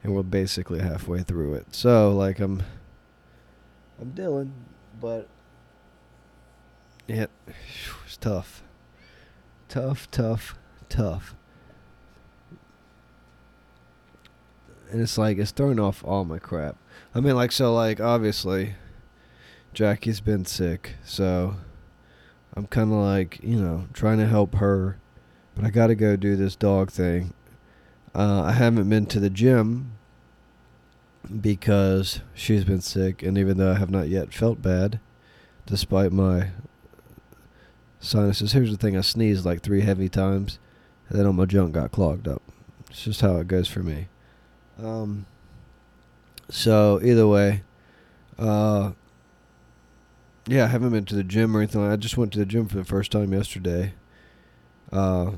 And 0.01 0.15
we're 0.15 0.23
basically 0.23 0.79
halfway 0.79 1.23
through 1.23 1.55
it. 1.55 1.75
So, 1.75 2.15
like, 2.15 2.39
I'm. 2.39 2.63
I'm 3.99 4.11
Dylan, 4.11 4.51
but. 4.99 5.27
Yeah, 7.07 7.27
it's 8.05 8.17
tough. 8.17 8.63
Tough, 9.69 10.09
tough, 10.11 10.55
tough. 10.89 11.35
and 14.91 15.01
it's 15.01 15.17
like 15.17 15.37
it's 15.37 15.51
throwing 15.51 15.79
off 15.79 16.03
all 16.05 16.25
my 16.25 16.39
crap. 16.39 16.77
I 17.13 17.19
mean, 17.19 17.35
like 17.35 17.51
so, 17.51 17.73
like 17.73 17.99
obviously, 17.99 18.75
Jackie's 19.73 20.21
been 20.21 20.45
sick, 20.45 20.95
so 21.03 21.55
I'm 22.55 22.67
kind 22.67 22.91
of 22.91 22.99
like, 22.99 23.39
you 23.43 23.57
know, 23.57 23.87
trying 23.93 24.17
to 24.19 24.27
help 24.27 24.55
her, 24.55 24.97
but 25.55 25.65
I 25.65 25.69
got 25.69 25.87
to 25.87 25.95
go 25.95 26.15
do 26.15 26.35
this 26.35 26.55
dog 26.55 26.91
thing. 26.91 27.33
Uh, 28.15 28.43
I 28.43 28.53
haven't 28.53 28.89
been 28.89 29.05
to 29.07 29.19
the 29.19 29.29
gym 29.29 29.96
because 31.41 32.21
she's 32.33 32.63
been 32.63 32.81
sick, 32.81 33.23
and 33.23 33.37
even 33.37 33.57
though 33.57 33.71
I 33.71 33.77
have 33.77 33.89
not 33.89 34.07
yet 34.07 34.33
felt 34.33 34.61
bad, 34.61 34.99
despite 35.65 36.11
my 36.11 36.49
sinuses, 37.99 38.53
here's 38.53 38.71
the 38.71 38.77
thing 38.77 38.97
I 38.97 39.01
sneezed 39.01 39.45
like 39.45 39.61
three 39.61 39.81
heavy 39.81 40.09
times, 40.09 40.59
and 41.09 41.19
then 41.19 41.25
all 41.25 41.33
my 41.33 41.45
junk 41.45 41.73
got 41.73 41.91
clogged 41.91 42.27
up. 42.27 42.41
It's 42.89 43.03
just 43.03 43.21
how 43.21 43.37
it 43.37 43.47
goes 43.47 43.67
for 43.67 43.81
me. 43.81 44.07
Um, 44.81 45.25
so, 46.49 46.99
either 47.03 47.27
way, 47.27 47.63
uh, 48.37 48.91
yeah, 50.47 50.63
I 50.63 50.67
haven't 50.67 50.91
been 50.91 51.05
to 51.05 51.15
the 51.15 51.23
gym 51.23 51.55
or 51.55 51.59
anything. 51.59 51.81
I 51.81 51.97
just 51.97 52.17
went 52.17 52.31
to 52.33 52.39
the 52.39 52.45
gym 52.45 52.67
for 52.67 52.77
the 52.77 52.85
first 52.85 53.11
time 53.11 53.33
yesterday. 53.33 53.93
Uh, 54.91 55.31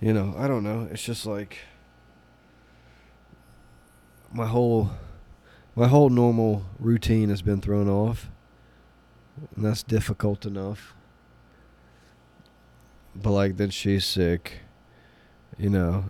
you 0.00 0.12
know, 0.12 0.34
I 0.38 0.46
don't 0.46 0.62
know. 0.62 0.88
It's 0.92 1.02
just 1.02 1.26
like 1.26 1.58
my 4.32 4.46
whole 4.46 4.90
my 5.74 5.86
whole 5.86 6.10
normal 6.10 6.64
routine 6.80 7.28
has 7.28 7.42
been 7.42 7.60
thrown 7.60 7.88
off. 7.88 8.30
And 9.54 9.64
that's 9.64 9.84
difficult 9.84 10.44
enough. 10.44 10.94
But 13.14 13.30
like 13.30 13.56
then 13.56 13.70
she's 13.70 14.04
sick. 14.04 14.60
You 15.56 15.70
know, 15.70 16.04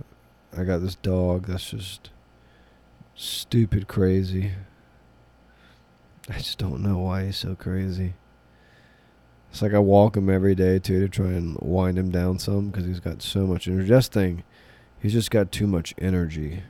I 0.57 0.65
got 0.65 0.79
this 0.79 0.95
dog 0.95 1.47
that's 1.47 1.71
just 1.71 2.11
stupid 3.15 3.89
crazy. 3.89 4.53
I 6.31 6.39
just 6.39 6.59
don't 6.59 6.83
know 6.83 6.99
why 6.99 7.27
he's 7.27 7.37
so 7.37 7.55
crazy. 7.55 8.15
It's 9.51 9.63
like 9.63 9.73
I 9.73 9.79
walk 9.79 10.17
him 10.17 10.29
every 10.29 10.55
day 10.55 10.79
too 10.79 11.01
to 11.01 11.09
try 11.09 11.33
and 11.33 11.57
wind 11.61 11.99
him 11.99 12.11
down 12.11 12.39
some 12.39 12.69
because 12.69 12.85
he's 12.85 13.01
got 13.01 13.23
so 13.23 13.47
much 13.47 13.67
energy. 13.67 13.89
This 13.89 14.09
thing, 14.09 14.45
he's 15.01 15.15
just 15.15 15.31
got 15.31 15.51
too 15.51 15.67
much 15.67 15.95
energy. 15.99 16.63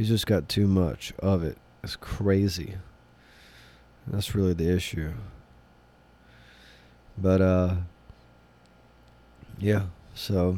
He's 0.00 0.08
just 0.08 0.26
got 0.26 0.48
too 0.48 0.66
much 0.66 1.12
of 1.18 1.44
it. 1.44 1.58
It's 1.84 1.94
crazy. 1.94 2.76
That's 4.06 4.34
really 4.34 4.54
the 4.54 4.74
issue. 4.74 5.12
But 7.18 7.42
uh 7.42 7.74
yeah, 9.58 9.82
so 10.14 10.56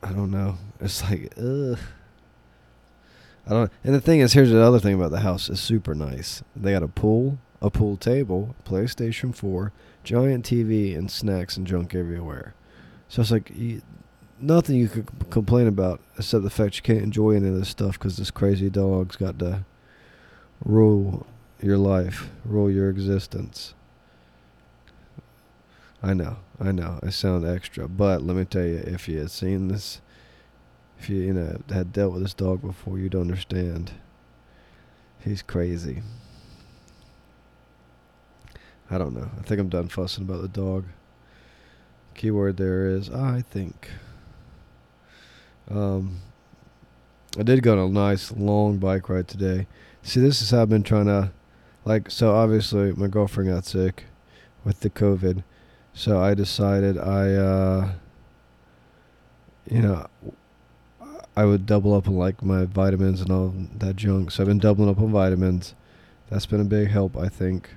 I 0.00 0.12
don't 0.12 0.30
know. 0.30 0.58
It's 0.78 1.02
like 1.10 1.32
ugh. 1.36 1.76
I 3.48 3.50
don't. 3.50 3.72
And 3.82 3.92
the 3.92 4.00
thing 4.00 4.20
is, 4.20 4.34
here's 4.34 4.52
the 4.52 4.62
other 4.62 4.78
thing 4.78 4.94
about 4.94 5.10
the 5.10 5.22
house. 5.22 5.48
It's 5.48 5.60
super 5.60 5.96
nice. 5.96 6.44
They 6.54 6.70
got 6.70 6.84
a 6.84 6.88
pool, 6.88 7.40
a 7.60 7.68
pool 7.68 7.96
table, 7.96 8.54
PlayStation 8.64 9.34
4, 9.34 9.72
giant 10.04 10.44
TV, 10.44 10.96
and 10.96 11.10
snacks 11.10 11.56
and 11.56 11.66
junk 11.66 11.96
everywhere. 11.96 12.54
So 13.08 13.22
it's 13.22 13.32
like 13.32 13.50
nothing 14.40 14.76
you 14.76 14.88
could 14.88 15.08
complain 15.30 15.66
about 15.66 16.00
except 16.18 16.44
the 16.44 16.50
fact 16.50 16.76
you 16.76 16.82
can't 16.82 17.02
enjoy 17.02 17.32
any 17.32 17.48
of 17.48 17.54
this 17.54 17.68
stuff 17.68 17.98
because 17.98 18.16
this 18.16 18.30
crazy 18.30 18.70
dog's 18.70 19.16
got 19.16 19.38
to 19.38 19.64
rule 20.64 21.26
your 21.62 21.78
life, 21.78 22.30
rule 22.44 22.70
your 22.70 22.88
existence. 22.90 23.74
I 26.02 26.14
know, 26.14 26.38
I 26.58 26.72
know, 26.72 26.98
I 27.02 27.10
sound 27.10 27.46
extra, 27.46 27.86
but 27.88 28.22
let 28.22 28.36
me 28.36 28.44
tell 28.44 28.64
you, 28.64 28.82
if 28.86 29.08
you 29.08 29.18
had 29.18 29.30
seen 29.30 29.68
this 29.68 30.00
if 31.00 31.08
you 31.08 31.16
you 31.16 31.32
know 31.32 31.60
had 31.70 31.92
dealt 31.92 32.12
with 32.12 32.22
this 32.22 32.34
dog 32.34 32.60
before, 32.60 32.98
you'd 32.98 33.14
understand. 33.14 33.92
He's 35.24 35.40
crazy. 35.40 36.02
I 38.90 38.98
don't 38.98 39.14
know. 39.14 39.30
I 39.38 39.42
think 39.42 39.60
I'm 39.60 39.68
done 39.68 39.88
fussing 39.88 40.24
about 40.24 40.42
the 40.42 40.48
dog. 40.48 40.84
Keyword 42.14 42.58
there 42.58 42.86
is 42.86 43.08
I 43.08 43.40
think. 43.40 43.88
Um, 45.70 46.20
I 47.38 47.42
did 47.42 47.62
go 47.62 47.72
on 47.72 47.78
a 47.78 47.88
nice 47.88 48.32
long 48.32 48.78
bike 48.78 49.08
ride 49.08 49.28
today. 49.28 49.66
See, 50.02 50.20
this 50.20 50.42
is 50.42 50.50
how 50.50 50.62
I've 50.62 50.68
been 50.68 50.82
trying 50.82 51.06
to, 51.06 51.30
like, 51.84 52.10
so 52.10 52.34
obviously 52.34 52.92
my 52.92 53.06
girlfriend 53.06 53.50
got 53.50 53.64
sick 53.64 54.06
with 54.64 54.80
the 54.80 54.90
COVID, 54.90 55.44
so 55.94 56.20
I 56.20 56.34
decided 56.34 56.98
I, 56.98 57.34
uh, 57.34 57.92
you 59.70 59.80
know, 59.80 60.06
I 61.36 61.44
would 61.44 61.64
double 61.64 61.94
up 61.94 62.08
on 62.08 62.16
like 62.16 62.42
my 62.42 62.64
vitamins 62.64 63.20
and 63.20 63.30
all 63.30 63.54
that 63.78 63.96
junk. 63.96 64.30
So 64.30 64.42
I've 64.42 64.48
been 64.48 64.58
doubling 64.58 64.90
up 64.90 64.98
on 64.98 65.12
vitamins. 65.12 65.74
That's 66.28 66.46
been 66.46 66.60
a 66.60 66.64
big 66.64 66.88
help, 66.88 67.16
I 67.16 67.28
think. 67.28 67.70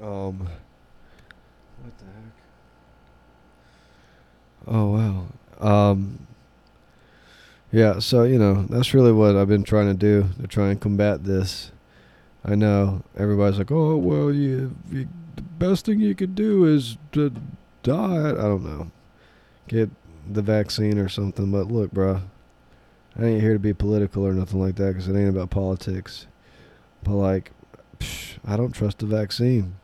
Um, 0.00 0.48
what 1.82 1.98
the 1.98 2.04
heck? 2.04 2.32
Oh 4.66 4.92
wow. 4.92 5.26
Um, 5.60 6.26
yeah. 7.72 7.98
So 7.98 8.22
you 8.24 8.38
know 8.38 8.66
that's 8.68 8.94
really 8.94 9.12
what 9.12 9.36
I've 9.36 9.48
been 9.48 9.64
trying 9.64 9.86
to 9.88 9.94
do 9.94 10.28
to 10.40 10.46
try 10.46 10.70
and 10.70 10.80
combat 10.80 11.24
this. 11.24 11.72
I 12.44 12.54
know 12.54 13.02
everybody's 13.16 13.58
like, 13.58 13.72
oh 13.72 13.96
well, 13.96 14.32
you, 14.32 14.76
you 14.90 15.08
the 15.34 15.42
best 15.42 15.86
thing 15.86 16.00
you 16.00 16.14
could 16.14 16.34
do 16.34 16.64
is 16.64 16.96
to 17.12 17.32
diet. 17.82 18.38
I 18.38 18.42
don't 18.42 18.64
know. 18.64 18.90
Get 19.68 19.90
the 20.30 20.42
vaccine 20.42 20.98
or 20.98 21.08
something. 21.08 21.50
But 21.50 21.68
look, 21.68 21.92
bro, 21.92 22.22
I 23.18 23.24
ain't 23.24 23.40
here 23.42 23.52
to 23.52 23.58
be 23.58 23.72
political 23.72 24.26
or 24.26 24.32
nothing 24.32 24.60
like 24.60 24.76
that 24.76 24.88
because 24.88 25.08
it 25.08 25.16
ain't 25.16 25.30
about 25.30 25.50
politics. 25.50 26.26
But 27.02 27.14
like, 27.14 27.52
psh, 27.98 28.38
I 28.46 28.56
don't 28.56 28.72
trust 28.72 28.98
the 28.98 29.06
vaccine. 29.06 29.76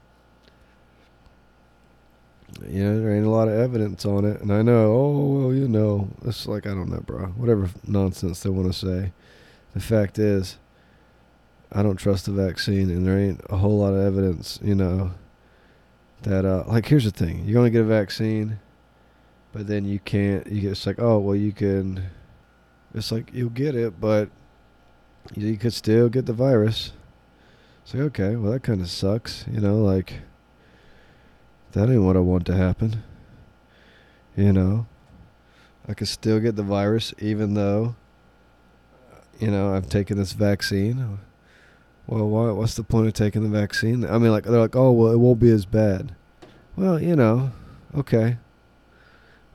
You 2.68 2.84
know, 2.84 3.00
there 3.00 3.14
ain't 3.14 3.26
a 3.26 3.30
lot 3.30 3.48
of 3.48 3.54
evidence 3.54 4.04
on 4.04 4.24
it, 4.24 4.40
and 4.40 4.52
I 4.52 4.62
know. 4.62 4.92
Oh 4.92 5.38
well, 5.38 5.54
you 5.54 5.68
know, 5.68 6.08
it's 6.24 6.46
like 6.46 6.66
I 6.66 6.70
don't 6.70 6.90
know, 6.90 7.00
bro. 7.00 7.26
Whatever 7.36 7.70
nonsense 7.86 8.40
they 8.40 8.50
want 8.50 8.72
to 8.72 8.78
say. 8.78 9.12
The 9.74 9.80
fact 9.80 10.18
is, 10.18 10.58
I 11.72 11.82
don't 11.82 11.96
trust 11.96 12.26
the 12.26 12.32
vaccine, 12.32 12.90
and 12.90 13.06
there 13.06 13.18
ain't 13.18 13.40
a 13.48 13.56
whole 13.56 13.78
lot 13.78 13.94
of 13.94 14.04
evidence. 14.04 14.58
You 14.62 14.74
know, 14.74 15.12
that 16.22 16.44
uh, 16.44 16.64
like 16.66 16.86
here's 16.86 17.04
the 17.04 17.10
thing: 17.10 17.44
you're 17.44 17.54
gonna 17.54 17.70
get 17.70 17.82
a 17.82 17.84
vaccine 17.84 18.58
but 19.52 19.66
then 19.66 19.84
you 19.84 20.00
can't. 20.00 20.46
You 20.46 20.62
get 20.62 20.72
it's 20.72 20.86
like, 20.86 20.98
oh 20.98 21.18
well, 21.18 21.36
you 21.36 21.52
can. 21.52 22.10
It's 22.94 23.12
like 23.12 23.30
you'll 23.32 23.50
get 23.50 23.74
it, 23.74 24.00
but 24.00 24.30
you 25.34 25.56
could 25.56 25.74
still 25.74 26.08
get 26.08 26.26
the 26.26 26.32
virus. 26.32 26.92
It's 27.82 27.94
like 27.94 28.02
okay, 28.04 28.36
well 28.36 28.52
that 28.52 28.62
kind 28.62 28.80
of 28.80 28.90
sucks, 28.90 29.44
you 29.50 29.60
know. 29.60 29.76
Like 29.76 30.20
that 31.72 31.88
ain't 31.88 32.02
what 32.02 32.16
I 32.16 32.20
want 32.20 32.46
to 32.46 32.56
happen. 32.56 33.02
You 34.36 34.52
know, 34.52 34.86
I 35.88 35.94
could 35.94 36.08
still 36.08 36.40
get 36.40 36.56
the 36.56 36.62
virus 36.62 37.12
even 37.18 37.54
though, 37.54 37.96
you 39.38 39.50
know, 39.50 39.74
I've 39.74 39.88
taken 39.88 40.16
this 40.16 40.32
vaccine. 40.32 41.18
Well, 42.06 42.28
why, 42.28 42.50
what's 42.50 42.74
the 42.74 42.82
point 42.82 43.06
of 43.06 43.12
taking 43.14 43.42
the 43.42 43.48
vaccine? 43.48 44.04
I 44.04 44.18
mean, 44.18 44.32
like 44.32 44.44
they're 44.44 44.58
like, 44.58 44.76
oh 44.76 44.92
well, 44.92 45.12
it 45.12 45.18
won't 45.18 45.40
be 45.40 45.50
as 45.50 45.66
bad. 45.66 46.14
Well, 46.76 47.00
you 47.00 47.16
know, 47.16 47.52
okay 47.94 48.38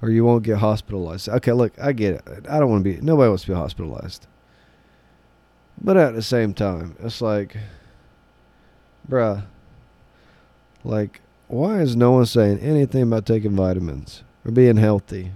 or 0.01 0.09
you 0.09 0.23
won't 0.23 0.43
get 0.43 0.57
hospitalized. 0.57 1.27
Okay, 1.29 1.51
look, 1.51 1.73
I 1.79 1.91
get 1.91 2.15
it. 2.15 2.45
I 2.49 2.59
don't 2.59 2.69
want 2.69 2.83
to 2.83 2.95
be. 2.95 3.01
Nobody 3.01 3.29
wants 3.29 3.43
to 3.43 3.49
be 3.49 3.55
hospitalized. 3.55 4.27
But 5.81 5.97
at 5.97 6.13
the 6.13 6.21
same 6.21 6.53
time, 6.53 6.95
it's 6.99 7.21
like, 7.21 7.57
bruh, 9.09 9.45
like, 10.83 11.21
why 11.47 11.79
is 11.79 11.95
no 11.95 12.11
one 12.11 12.25
saying 12.25 12.59
anything 12.59 13.03
about 13.03 13.25
taking 13.25 13.55
vitamins 13.55 14.23
or 14.45 14.51
being 14.51 14.77
healthy, 14.77 15.31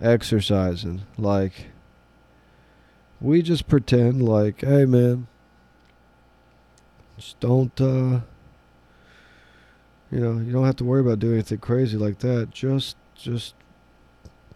exercising? 0.00 1.02
Like, 1.16 1.66
we 3.20 3.42
just 3.42 3.68
pretend 3.68 4.22
like, 4.22 4.62
hey, 4.62 4.84
man, 4.84 5.28
just 7.16 7.38
don't, 7.40 7.80
uh, 7.80 8.20
you 10.10 10.20
know, 10.20 10.38
you 10.38 10.52
don't 10.52 10.66
have 10.66 10.76
to 10.76 10.84
worry 10.84 11.00
about 11.00 11.20
doing 11.20 11.34
anything 11.34 11.58
crazy 11.58 11.96
like 11.96 12.18
that. 12.18 12.50
Just, 12.50 12.96
just 13.14 13.54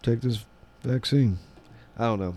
take 0.01 0.21
this 0.21 0.45
vaccine. 0.83 1.39
I 1.97 2.03
don't 2.03 2.19
know. 2.19 2.35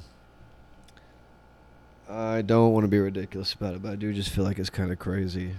I 2.08 2.42
don't 2.42 2.72
want 2.72 2.84
to 2.84 2.88
be 2.88 2.98
ridiculous 2.98 3.52
about 3.52 3.74
it, 3.74 3.82
but 3.82 3.92
I 3.92 3.96
do 3.96 4.12
just 4.12 4.30
feel 4.30 4.44
like 4.44 4.58
it's 4.58 4.70
kind 4.70 4.90
of 4.90 4.98
crazy 4.98 5.52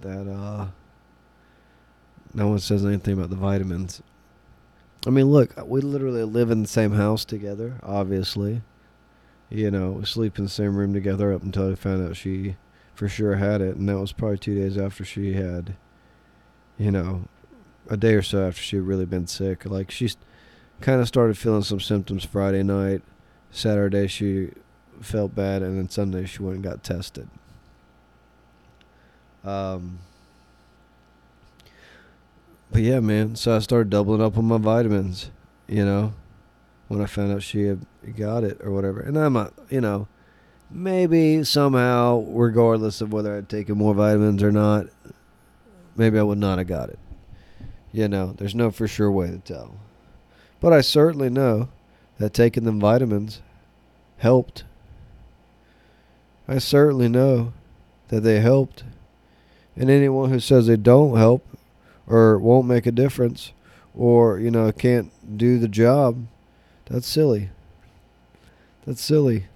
that 0.00 0.28
uh 0.28 0.66
no 2.34 2.48
one 2.48 2.58
says 2.58 2.84
anything 2.84 3.14
about 3.14 3.30
the 3.30 3.36
vitamins. 3.36 4.02
I 5.06 5.10
mean, 5.10 5.26
look, 5.26 5.54
we 5.64 5.80
literally 5.80 6.24
live 6.24 6.50
in 6.50 6.62
the 6.62 6.68
same 6.68 6.92
house 6.92 7.24
together, 7.24 7.78
obviously. 7.82 8.62
You 9.50 9.70
know, 9.70 9.92
we 9.92 10.04
sleep 10.04 10.38
in 10.38 10.44
the 10.44 10.50
same 10.50 10.76
room 10.76 10.92
together 10.92 11.32
up 11.32 11.42
until 11.42 11.72
I 11.72 11.74
found 11.74 12.06
out 12.06 12.16
she 12.16 12.56
for 12.94 13.08
sure 13.08 13.36
had 13.36 13.60
it, 13.60 13.76
and 13.76 13.88
that 13.88 13.98
was 13.98 14.12
probably 14.12 14.38
two 14.38 14.60
days 14.60 14.76
after 14.76 15.04
she 15.04 15.34
had, 15.34 15.76
you 16.76 16.90
know, 16.90 17.28
a 17.88 17.96
day 17.96 18.14
or 18.14 18.22
so 18.22 18.48
after 18.48 18.60
she 18.60 18.76
had 18.76 18.86
really 18.86 19.06
been 19.06 19.26
sick. 19.26 19.64
Like 19.64 19.90
she's 19.90 20.16
kind 20.80 21.00
of 21.00 21.08
started 21.08 21.38
feeling 21.38 21.62
some 21.62 21.80
symptoms 21.80 22.24
Friday 22.24 22.62
night. 22.62 23.02
Saturday 23.50 24.08
she 24.08 24.50
felt 25.00 25.34
bad, 25.34 25.62
and 25.62 25.78
then 25.78 25.88
Sunday 25.88 26.26
she 26.26 26.42
went 26.42 26.56
and 26.56 26.64
got 26.64 26.82
tested. 26.82 27.28
Um, 29.44 30.00
but 32.70 32.82
yeah, 32.82 33.00
man. 33.00 33.36
So 33.36 33.56
I 33.56 33.58
started 33.60 33.90
doubling 33.90 34.22
up 34.22 34.36
on 34.36 34.44
my 34.44 34.58
vitamins. 34.58 35.30
You 35.66 35.84
know, 35.84 36.14
when 36.88 37.00
I 37.00 37.06
found 37.06 37.32
out 37.32 37.42
she 37.42 37.64
had 37.64 37.86
got 38.16 38.44
it 38.44 38.58
or 38.62 38.70
whatever, 38.70 39.00
and 39.00 39.18
I'm 39.18 39.36
a, 39.36 39.52
you 39.68 39.80
know, 39.80 40.08
maybe 40.70 41.44
somehow, 41.44 42.24
regardless 42.28 43.00
of 43.00 43.12
whether 43.12 43.36
I'd 43.36 43.48
taken 43.48 43.76
more 43.78 43.94
vitamins 43.94 44.42
or 44.42 44.52
not, 44.52 44.86
maybe 45.96 46.18
I 46.18 46.22
would 46.22 46.38
not 46.38 46.58
have 46.58 46.66
got 46.66 46.90
it. 46.90 46.98
You 47.92 48.08
know, 48.08 48.32
there's 48.36 48.54
no 48.54 48.70
for 48.70 48.86
sure 48.86 49.10
way 49.10 49.30
to 49.30 49.38
tell. 49.38 49.74
But 50.60 50.72
I 50.72 50.80
certainly 50.80 51.30
know 51.30 51.68
that 52.18 52.34
taking 52.34 52.64
them 52.64 52.80
vitamins 52.80 53.40
helped. 54.18 54.64
I 56.46 56.58
certainly 56.58 57.08
know 57.08 57.52
that 58.08 58.20
they 58.20 58.40
helped. 58.40 58.84
And 59.76 59.90
anyone 59.90 60.30
who 60.30 60.40
says 60.40 60.66
they 60.66 60.76
don't 60.76 61.16
help 61.16 61.46
or 62.08 62.38
won't 62.38 62.66
make 62.66 62.86
a 62.86 62.92
difference 62.92 63.52
or, 63.94 64.38
you 64.38 64.50
know, 64.50 64.70
can't 64.72 65.12
do 65.36 65.58
the 65.58 65.68
job, 65.68 66.26
that's 66.86 67.06
silly. 67.06 67.50
That's 68.86 69.02
silly. 69.02 69.46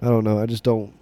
I 0.00 0.06
don't 0.06 0.24
know. 0.24 0.38
I 0.38 0.46
just 0.46 0.62
don't 0.62 0.92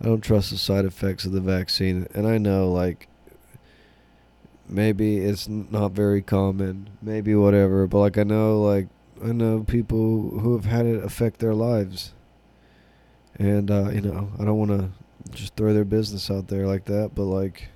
I 0.00 0.06
don't 0.06 0.22
trust 0.22 0.50
the 0.50 0.58
side 0.58 0.84
effects 0.84 1.24
of 1.24 1.32
the 1.32 1.40
vaccine. 1.40 2.06
And 2.14 2.26
I 2.26 2.38
know 2.38 2.70
like 2.70 3.08
maybe 4.68 5.18
it's 5.18 5.48
not 5.48 5.92
very 5.92 6.22
common, 6.22 6.90
maybe 7.02 7.34
whatever, 7.34 7.86
but 7.86 7.98
like 7.98 8.18
I 8.18 8.22
know 8.22 8.60
like 8.60 8.88
I 9.22 9.32
know 9.32 9.62
people 9.62 10.38
who 10.40 10.56
have 10.56 10.64
had 10.64 10.86
it 10.86 11.04
affect 11.04 11.38
their 11.38 11.54
lives. 11.54 12.12
And 13.38 13.70
uh, 13.70 13.90
you 13.90 14.00
know, 14.00 14.30
I 14.38 14.44
don't 14.44 14.58
want 14.58 14.70
to 14.70 14.90
just 15.32 15.56
throw 15.56 15.72
their 15.72 15.84
business 15.84 16.30
out 16.30 16.48
there 16.48 16.66
like 16.66 16.84
that, 16.86 17.12
but 17.14 17.24
like 17.24 17.68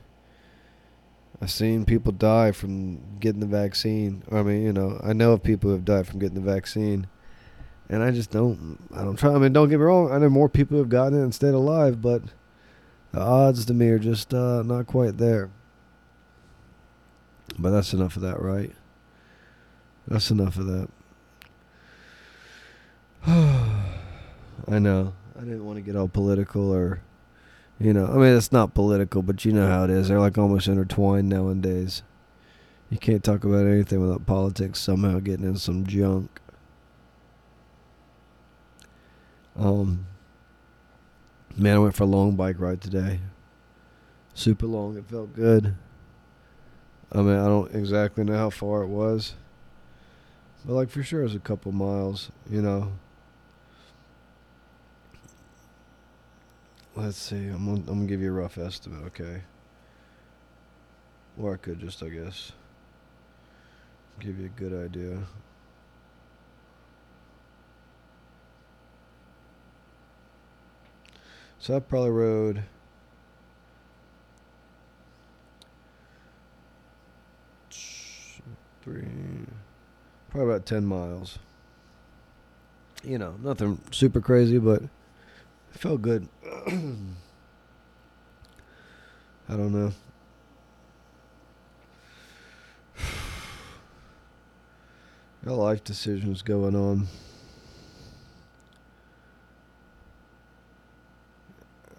I've 1.40 1.50
seen 1.50 1.84
people 1.84 2.12
die 2.12 2.52
from 2.52 3.18
getting 3.20 3.40
the 3.40 3.46
vaccine. 3.46 4.22
I 4.30 4.42
mean, 4.42 4.62
you 4.62 4.72
know, 4.72 5.00
I 5.02 5.12
know 5.12 5.32
of 5.32 5.42
people 5.42 5.70
who 5.70 5.76
have 5.76 5.84
died 5.84 6.06
from 6.06 6.18
getting 6.18 6.42
the 6.42 6.52
vaccine. 6.52 7.06
And 7.88 8.02
I 8.02 8.12
just 8.12 8.30
don't 8.30 8.78
I 8.94 9.04
don't 9.04 9.16
try 9.16 9.34
I 9.34 9.38
mean 9.38 9.52
don't 9.52 9.68
get 9.68 9.78
me 9.78 9.84
wrong, 9.84 10.10
I 10.10 10.18
know 10.18 10.30
more 10.30 10.48
people 10.48 10.78
have 10.78 10.88
gotten 10.88 11.18
it 11.18 11.22
and 11.22 11.34
stayed 11.34 11.54
alive, 11.54 12.00
but 12.00 12.22
the 13.12 13.20
odds 13.20 13.66
to 13.66 13.74
me 13.74 13.88
are 13.88 13.98
just 13.98 14.32
uh, 14.32 14.62
not 14.62 14.86
quite 14.86 15.18
there. 15.18 15.50
But 17.58 17.70
that's 17.70 17.92
enough 17.92 18.16
of 18.16 18.22
that, 18.22 18.40
right? 18.40 18.72
That's 20.08 20.30
enough 20.30 20.56
of 20.56 20.66
that. 20.66 20.88
I 23.26 24.78
know. 24.78 25.14
I 25.36 25.40
didn't 25.40 25.64
want 25.64 25.76
to 25.76 25.82
get 25.82 25.96
all 25.96 26.08
political 26.08 26.72
or, 26.72 27.00
you 27.78 27.92
know, 27.92 28.06
I 28.06 28.14
mean, 28.14 28.36
it's 28.36 28.52
not 28.52 28.74
political, 28.74 29.22
but 29.22 29.44
you 29.44 29.52
know 29.52 29.66
how 29.66 29.84
it 29.84 29.90
is. 29.90 30.08
They're 30.08 30.20
like 30.20 30.38
almost 30.38 30.68
intertwined 30.68 31.28
nowadays. 31.28 32.02
You 32.90 32.98
can't 32.98 33.24
talk 33.24 33.44
about 33.44 33.66
anything 33.66 34.00
without 34.00 34.26
politics 34.26 34.78
somehow 34.78 35.18
getting 35.18 35.44
in 35.46 35.56
some 35.56 35.86
junk. 35.86 36.40
Um, 39.56 40.06
man, 41.56 41.76
I 41.76 41.78
went 41.78 41.94
for 41.94 42.04
a 42.04 42.06
long 42.06 42.36
bike 42.36 42.60
ride 42.60 42.80
today. 42.80 43.20
Super 44.34 44.66
long. 44.66 44.96
It 44.96 45.06
felt 45.06 45.34
good. 45.34 45.74
I 47.12 47.18
mean, 47.18 47.36
I 47.36 47.46
don't 47.46 47.74
exactly 47.74 48.24
know 48.24 48.36
how 48.36 48.50
far 48.50 48.82
it 48.82 48.88
was, 48.88 49.34
but 50.64 50.74
like 50.74 50.90
for 50.90 51.02
sure, 51.02 51.20
it 51.20 51.24
was 51.24 51.34
a 51.34 51.40
couple 51.40 51.72
miles. 51.72 52.30
You 52.50 52.62
know. 52.62 52.92
Let's 56.96 57.16
see. 57.16 57.48
I'm 57.48 57.66
gonna, 57.66 57.78
I'm 57.78 57.84
gonna 57.84 58.06
give 58.06 58.20
you 58.20 58.30
a 58.30 58.32
rough 58.32 58.56
estimate, 58.56 59.04
okay? 59.06 59.42
Or 61.36 61.54
I 61.54 61.56
could 61.56 61.80
just, 61.80 62.00
I 62.04 62.08
guess, 62.08 62.52
give 64.20 64.38
you 64.38 64.46
a 64.46 64.60
good 64.60 64.72
idea. 64.72 65.18
So 71.58 71.76
I 71.76 71.80
probably 71.80 72.10
rode 72.10 72.62
three, 78.82 79.02
probably 80.30 80.48
about 80.48 80.66
10 80.66 80.84
miles. 80.84 81.38
You 83.02 83.18
know, 83.18 83.34
nothing 83.42 83.80
super 83.90 84.20
crazy, 84.20 84.58
but 84.58 84.82
felt 85.78 86.02
good. 86.02 86.28
I 86.66 86.76
don't 89.48 89.72
know. 89.72 89.92
Got 95.44 95.54
life 95.54 95.84
decisions 95.84 96.42
going 96.42 96.74
on. 96.74 97.06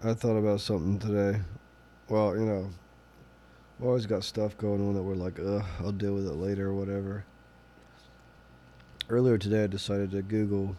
I 0.02 0.14
thought 0.14 0.36
about 0.36 0.60
something 0.60 0.98
today. 0.98 1.40
Well, 2.08 2.36
you 2.36 2.44
know, 2.44 2.70
we 3.78 3.86
always 3.86 4.06
got 4.06 4.24
stuff 4.24 4.56
going 4.56 4.80
on 4.80 4.94
that 4.94 5.02
we're 5.02 5.14
like, 5.14 5.38
ugh, 5.38 5.64
I'll 5.80 5.92
deal 5.92 6.14
with 6.14 6.26
it 6.26 6.34
later 6.34 6.68
or 6.68 6.74
whatever. 6.74 7.24
Earlier 9.08 9.38
today, 9.38 9.64
I 9.64 9.66
decided 9.66 10.10
to 10.12 10.22
Google 10.22 10.76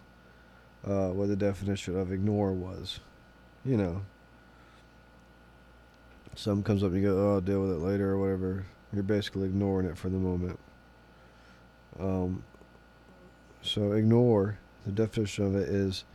uh, 0.85 1.09
what 1.09 1.27
the 1.27 1.35
definition 1.35 1.99
of 1.99 2.11
ignore 2.11 2.53
was. 2.53 2.99
You 3.65 3.77
know, 3.77 4.01
something 6.35 6.63
comes 6.63 6.83
up 6.83 6.91
and 6.91 7.01
you 7.01 7.09
go, 7.09 7.17
oh, 7.17 7.33
I'll 7.35 7.41
deal 7.41 7.61
with 7.61 7.71
it 7.71 7.79
later 7.79 8.11
or 8.11 8.19
whatever. 8.19 8.65
You're 8.93 9.03
basically 9.03 9.47
ignoring 9.47 9.87
it 9.87 9.97
for 9.97 10.09
the 10.09 10.17
moment. 10.17 10.59
Um, 11.99 12.43
so, 13.61 13.91
ignore, 13.91 14.59
the 14.85 14.91
definition 14.91 15.45
of 15.45 15.55
it 15.55 15.67
is 15.67 16.05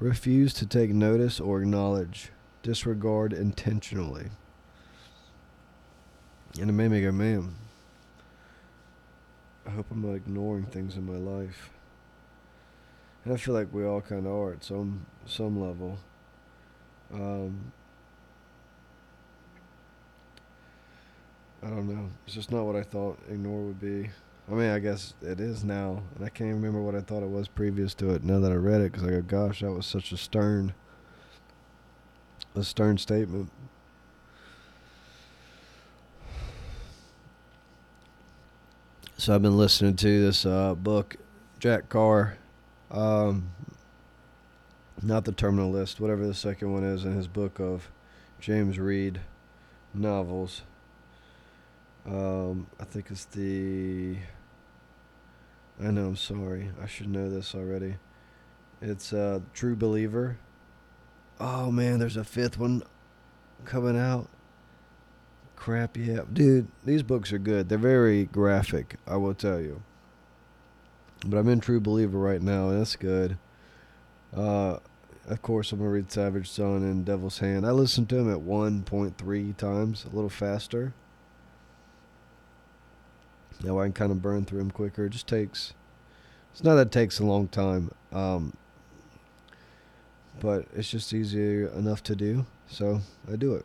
refuse 0.00 0.52
to 0.54 0.66
take 0.66 0.90
notice 0.90 1.38
or 1.38 1.60
acknowledge 1.60 2.30
disregard 2.62 3.32
intentionally. 3.32 4.30
And 6.58 6.70
it 6.70 6.72
made 6.72 6.90
me 6.90 7.02
go, 7.02 7.12
man, 7.12 7.54
I 9.66 9.70
hope 9.70 9.86
I'm 9.90 10.02
not 10.02 10.14
ignoring 10.14 10.64
things 10.64 10.96
in 10.96 11.06
my 11.06 11.18
life. 11.18 11.70
And 13.26 13.34
I 13.34 13.38
feel 13.38 13.54
like 13.54 13.66
we 13.72 13.84
all 13.84 14.00
kind 14.00 14.24
of 14.24 14.32
are 14.32 14.52
at 14.52 14.62
some 14.62 15.04
some 15.26 15.60
level. 15.60 15.98
Um, 17.12 17.72
I 21.60 21.66
don't 21.70 21.88
know. 21.88 22.08
It's 22.24 22.36
just 22.36 22.52
not 22.52 22.66
what 22.66 22.76
I 22.76 22.84
thought 22.84 23.18
ignore 23.28 23.62
would 23.62 23.80
be. 23.80 24.10
I 24.48 24.52
mean, 24.52 24.70
I 24.70 24.78
guess 24.78 25.14
it 25.22 25.40
is 25.40 25.64
now, 25.64 26.04
and 26.14 26.24
I 26.24 26.28
can't 26.28 26.54
remember 26.54 26.80
what 26.80 26.94
I 26.94 27.00
thought 27.00 27.24
it 27.24 27.28
was 27.28 27.48
previous 27.48 27.94
to 27.94 28.10
it. 28.10 28.22
Now 28.22 28.38
that 28.38 28.52
I 28.52 28.54
read 28.54 28.80
it, 28.80 28.92
because 28.92 29.04
I 29.04 29.10
go, 29.10 29.22
gosh, 29.22 29.58
that 29.58 29.72
was 29.72 29.86
such 29.86 30.12
a 30.12 30.16
stern 30.16 30.72
a 32.54 32.62
stern 32.62 32.96
statement. 32.96 33.50
So 39.18 39.34
I've 39.34 39.42
been 39.42 39.58
listening 39.58 39.96
to 39.96 40.22
this 40.24 40.46
uh, 40.46 40.76
book, 40.76 41.16
Jack 41.58 41.88
Carr, 41.88 42.38
um, 42.90 43.50
not 45.02 45.24
the 45.24 45.32
Terminal 45.32 45.70
List, 45.70 46.00
whatever 46.00 46.26
the 46.26 46.34
second 46.34 46.72
one 46.72 46.84
is 46.84 47.04
in 47.04 47.14
his 47.14 47.28
book 47.28 47.58
of 47.60 47.90
James 48.40 48.78
Reece 48.78 49.18
novels. 49.94 50.62
Um, 52.06 52.68
I 52.80 52.84
think 52.84 53.10
it's 53.10 53.24
the. 53.24 54.16
I 55.82 55.90
know. 55.90 56.06
I'm 56.06 56.16
sorry. 56.16 56.70
I 56.82 56.86
should 56.86 57.08
know 57.08 57.28
this 57.28 57.54
already. 57.54 57.96
It's 58.80 59.12
uh, 59.12 59.40
True 59.52 59.74
Believer 59.74 60.38
Oh 61.38 61.70
man, 61.70 61.98
there's 61.98 62.16
a 62.16 62.24
fifth 62.24 62.58
one 62.58 62.82
coming 63.64 63.98
out. 63.98 64.28
Crap, 65.54 65.96
yeah. 65.96 66.20
Dude, 66.32 66.68
these 66.84 67.02
books 67.02 67.32
are 67.32 67.38
good. 67.38 67.68
They're 67.68 67.78
very 67.78 68.24
graphic, 68.24 68.96
I 69.06 69.16
will 69.16 69.34
tell 69.34 69.60
you. 69.60 69.82
But 71.24 71.38
I'm 71.38 71.48
in 71.48 71.60
True 71.60 71.80
Believer 71.80 72.18
right 72.18 72.42
now, 72.42 72.68
and 72.68 72.80
that's 72.80 72.96
good. 72.96 73.38
Uh, 74.36 74.78
of 75.28 75.42
course, 75.42 75.72
I'm 75.72 75.78
going 75.78 75.88
to 75.90 75.94
read 75.94 76.12
Savage 76.12 76.50
Son 76.50 76.82
and 76.82 77.04
Devil's 77.04 77.38
Hand. 77.38 77.66
I 77.66 77.70
listened 77.70 78.08
to 78.10 78.16
them 78.16 78.32
at 78.32 78.40
1.3 78.40 79.56
times, 79.56 80.04
a 80.04 80.14
little 80.14 80.30
faster. 80.30 80.92
Now 83.62 83.80
I 83.80 83.84
can 83.84 83.92
kind 83.92 84.12
of 84.12 84.22
burn 84.22 84.44
through 84.44 84.58
them 84.58 84.70
quicker. 84.70 85.06
It 85.06 85.10
just 85.10 85.26
takes, 85.26 85.72
it's 86.52 86.62
not 86.62 86.74
that 86.76 86.88
it 86.88 86.92
takes 86.92 87.18
a 87.18 87.24
long 87.24 87.48
time. 87.48 87.90
Um, 88.12 88.52
but 90.40 90.66
it's 90.74 90.90
just 90.90 91.12
easy 91.12 91.64
enough 91.64 92.02
to 92.04 92.14
do, 92.14 92.46
so 92.68 93.00
I 93.30 93.36
do 93.36 93.54
it. 93.54 93.64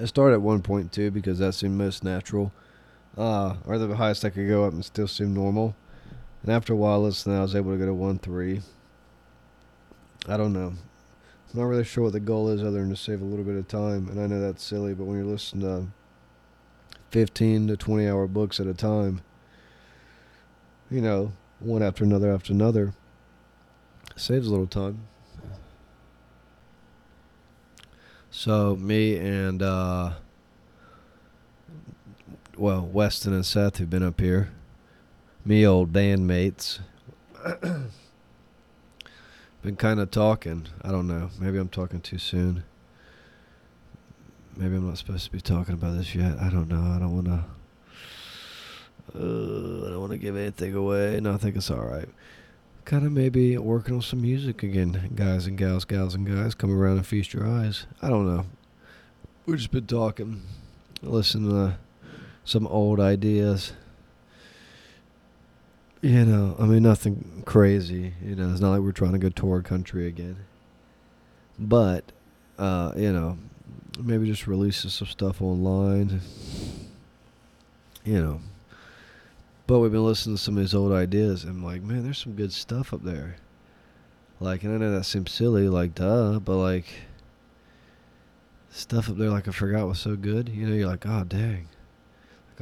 I 0.00 0.04
start 0.06 0.32
at 0.32 0.40
1.2 0.40 1.12
because 1.12 1.38
that 1.38 1.54
seemed 1.54 1.76
most 1.76 2.04
natural, 2.04 2.52
uh, 3.16 3.56
or 3.66 3.78
the 3.78 3.96
highest 3.96 4.24
I 4.24 4.30
could 4.30 4.48
go 4.48 4.64
up 4.64 4.72
and 4.72 4.84
still 4.84 5.08
seem 5.08 5.34
normal. 5.34 5.74
And 6.42 6.52
after 6.52 6.72
a 6.72 6.76
while 6.76 7.02
listening, 7.02 7.36
I 7.36 7.42
was 7.42 7.54
able 7.54 7.72
to 7.72 7.78
go 7.78 7.86
to 7.86 7.94
one 7.94 8.18
three. 8.18 8.62
I 10.28 10.36
don't 10.36 10.52
know. 10.52 10.74
I'm 11.52 11.60
not 11.60 11.64
really 11.64 11.84
sure 11.84 12.04
what 12.04 12.12
the 12.12 12.20
goal 12.20 12.48
is 12.48 12.62
other 12.62 12.80
than 12.80 12.90
to 12.90 12.96
save 12.96 13.20
a 13.20 13.24
little 13.24 13.44
bit 13.44 13.56
of 13.56 13.68
time. 13.68 14.08
And 14.08 14.18
I 14.18 14.26
know 14.26 14.40
that's 14.40 14.62
silly, 14.62 14.94
but 14.94 15.04
when 15.04 15.18
you're 15.18 15.26
listening 15.26 15.62
to 15.62 15.86
15 17.10 17.68
to 17.68 17.76
20 17.76 18.08
hour 18.08 18.26
books 18.26 18.58
at 18.58 18.66
a 18.66 18.74
time, 18.74 19.20
you 20.90 21.00
know, 21.00 21.32
one 21.60 21.82
after 21.82 22.04
another 22.04 22.32
after 22.32 22.52
another, 22.52 22.94
saves 24.16 24.46
a 24.46 24.50
little 24.50 24.66
time. 24.66 25.06
So 28.30 28.76
me 28.76 29.18
and 29.18 29.62
uh, 29.62 30.14
well, 32.56 32.82
Weston 32.82 33.32
and 33.32 33.46
Seth 33.46 33.78
who've 33.78 33.88
been 33.88 34.02
up 34.02 34.20
here, 34.20 34.50
me 35.44 35.66
old 35.66 35.92
Dan 35.92 36.26
mates, 36.26 36.80
been 39.62 39.76
kind 39.76 40.00
of 40.00 40.10
talking. 40.10 40.68
I 40.82 40.90
don't 40.90 41.06
know. 41.06 41.30
Maybe 41.40 41.58
I'm 41.58 41.68
talking 41.68 42.00
too 42.00 42.18
soon. 42.18 42.64
Maybe 44.56 44.76
I'm 44.76 44.86
not 44.86 44.98
supposed 44.98 45.24
to 45.24 45.30
be 45.30 45.40
talking 45.40 45.74
about 45.74 45.96
this 45.96 46.14
yet. 46.14 46.38
I 46.38 46.50
don't 46.50 46.68
know. 46.68 46.94
I 46.94 46.98
don't 46.98 47.14
want 47.14 47.26
to. 47.26 47.44
Uh, 49.14 49.86
I 49.86 49.90
don't 49.90 50.00
want 50.00 50.12
to 50.12 50.18
give 50.18 50.36
anything 50.36 50.74
away. 50.74 51.18
No, 51.20 51.34
I 51.34 51.36
think 51.36 51.56
it's 51.56 51.70
all 51.70 51.84
right. 51.84 52.08
Kind 52.84 53.06
of 53.06 53.12
maybe 53.12 53.56
working 53.58 53.94
on 53.94 54.02
some 54.02 54.22
music 54.22 54.62
again, 54.62 55.12
guys 55.14 55.46
and 55.46 55.56
gals, 55.56 55.84
gals 55.84 56.14
and 56.14 56.26
guys. 56.26 56.54
Come 56.54 56.76
around 56.76 56.96
and 56.96 57.06
feast 57.06 57.32
your 57.32 57.46
eyes. 57.46 57.86
I 58.02 58.08
don't 58.08 58.26
know. 58.26 58.44
We've 59.46 59.56
just 59.56 59.70
been 59.70 59.86
talking, 59.86 60.42
listening 61.02 61.50
to 61.50 61.78
some 62.44 62.66
old 62.66 63.00
ideas. 63.00 63.72
You 66.00 66.24
know, 66.24 66.56
I 66.58 66.66
mean, 66.66 66.82
nothing 66.82 67.42
crazy. 67.46 68.14
You 68.24 68.34
know, 68.34 68.50
it's 68.50 68.60
not 68.60 68.72
like 68.72 68.80
we're 68.80 68.92
trying 68.92 69.12
to 69.12 69.18
go 69.18 69.28
tour 69.28 69.62
country 69.62 70.08
again. 70.08 70.36
But, 71.58 72.04
uh, 72.58 72.92
you 72.96 73.12
know, 73.12 73.38
maybe 74.00 74.26
just 74.26 74.46
releasing 74.46 74.90
some 74.90 75.06
stuff 75.06 75.40
online. 75.40 76.20
You 78.04 78.20
know. 78.20 78.40
But 79.68 79.78
we've 79.78 79.92
been 79.92 80.04
listening 80.04 80.36
to 80.36 80.42
some 80.42 80.56
of 80.56 80.62
these 80.62 80.74
old 80.74 80.92
ideas, 80.92 81.44
and 81.44 81.52
I'm 81.52 81.64
like, 81.64 81.82
man, 81.82 82.02
there's 82.02 82.18
some 82.18 82.34
good 82.34 82.52
stuff 82.52 82.92
up 82.92 83.04
there. 83.04 83.36
Like, 84.40 84.64
and 84.64 84.74
I 84.74 84.78
know 84.78 84.90
that 84.90 85.04
seems 85.04 85.30
silly, 85.30 85.68
like, 85.68 85.94
duh, 85.94 86.40
but 86.40 86.56
like, 86.56 86.86
stuff 88.70 89.08
up 89.08 89.18
there, 89.18 89.30
like, 89.30 89.46
I 89.46 89.52
forgot 89.52 89.86
was 89.86 90.00
so 90.00 90.16
good. 90.16 90.48
You 90.48 90.66
know, 90.66 90.74
you're 90.74 90.88
like, 90.88 91.06
oh, 91.06 91.22
dang. 91.22 91.68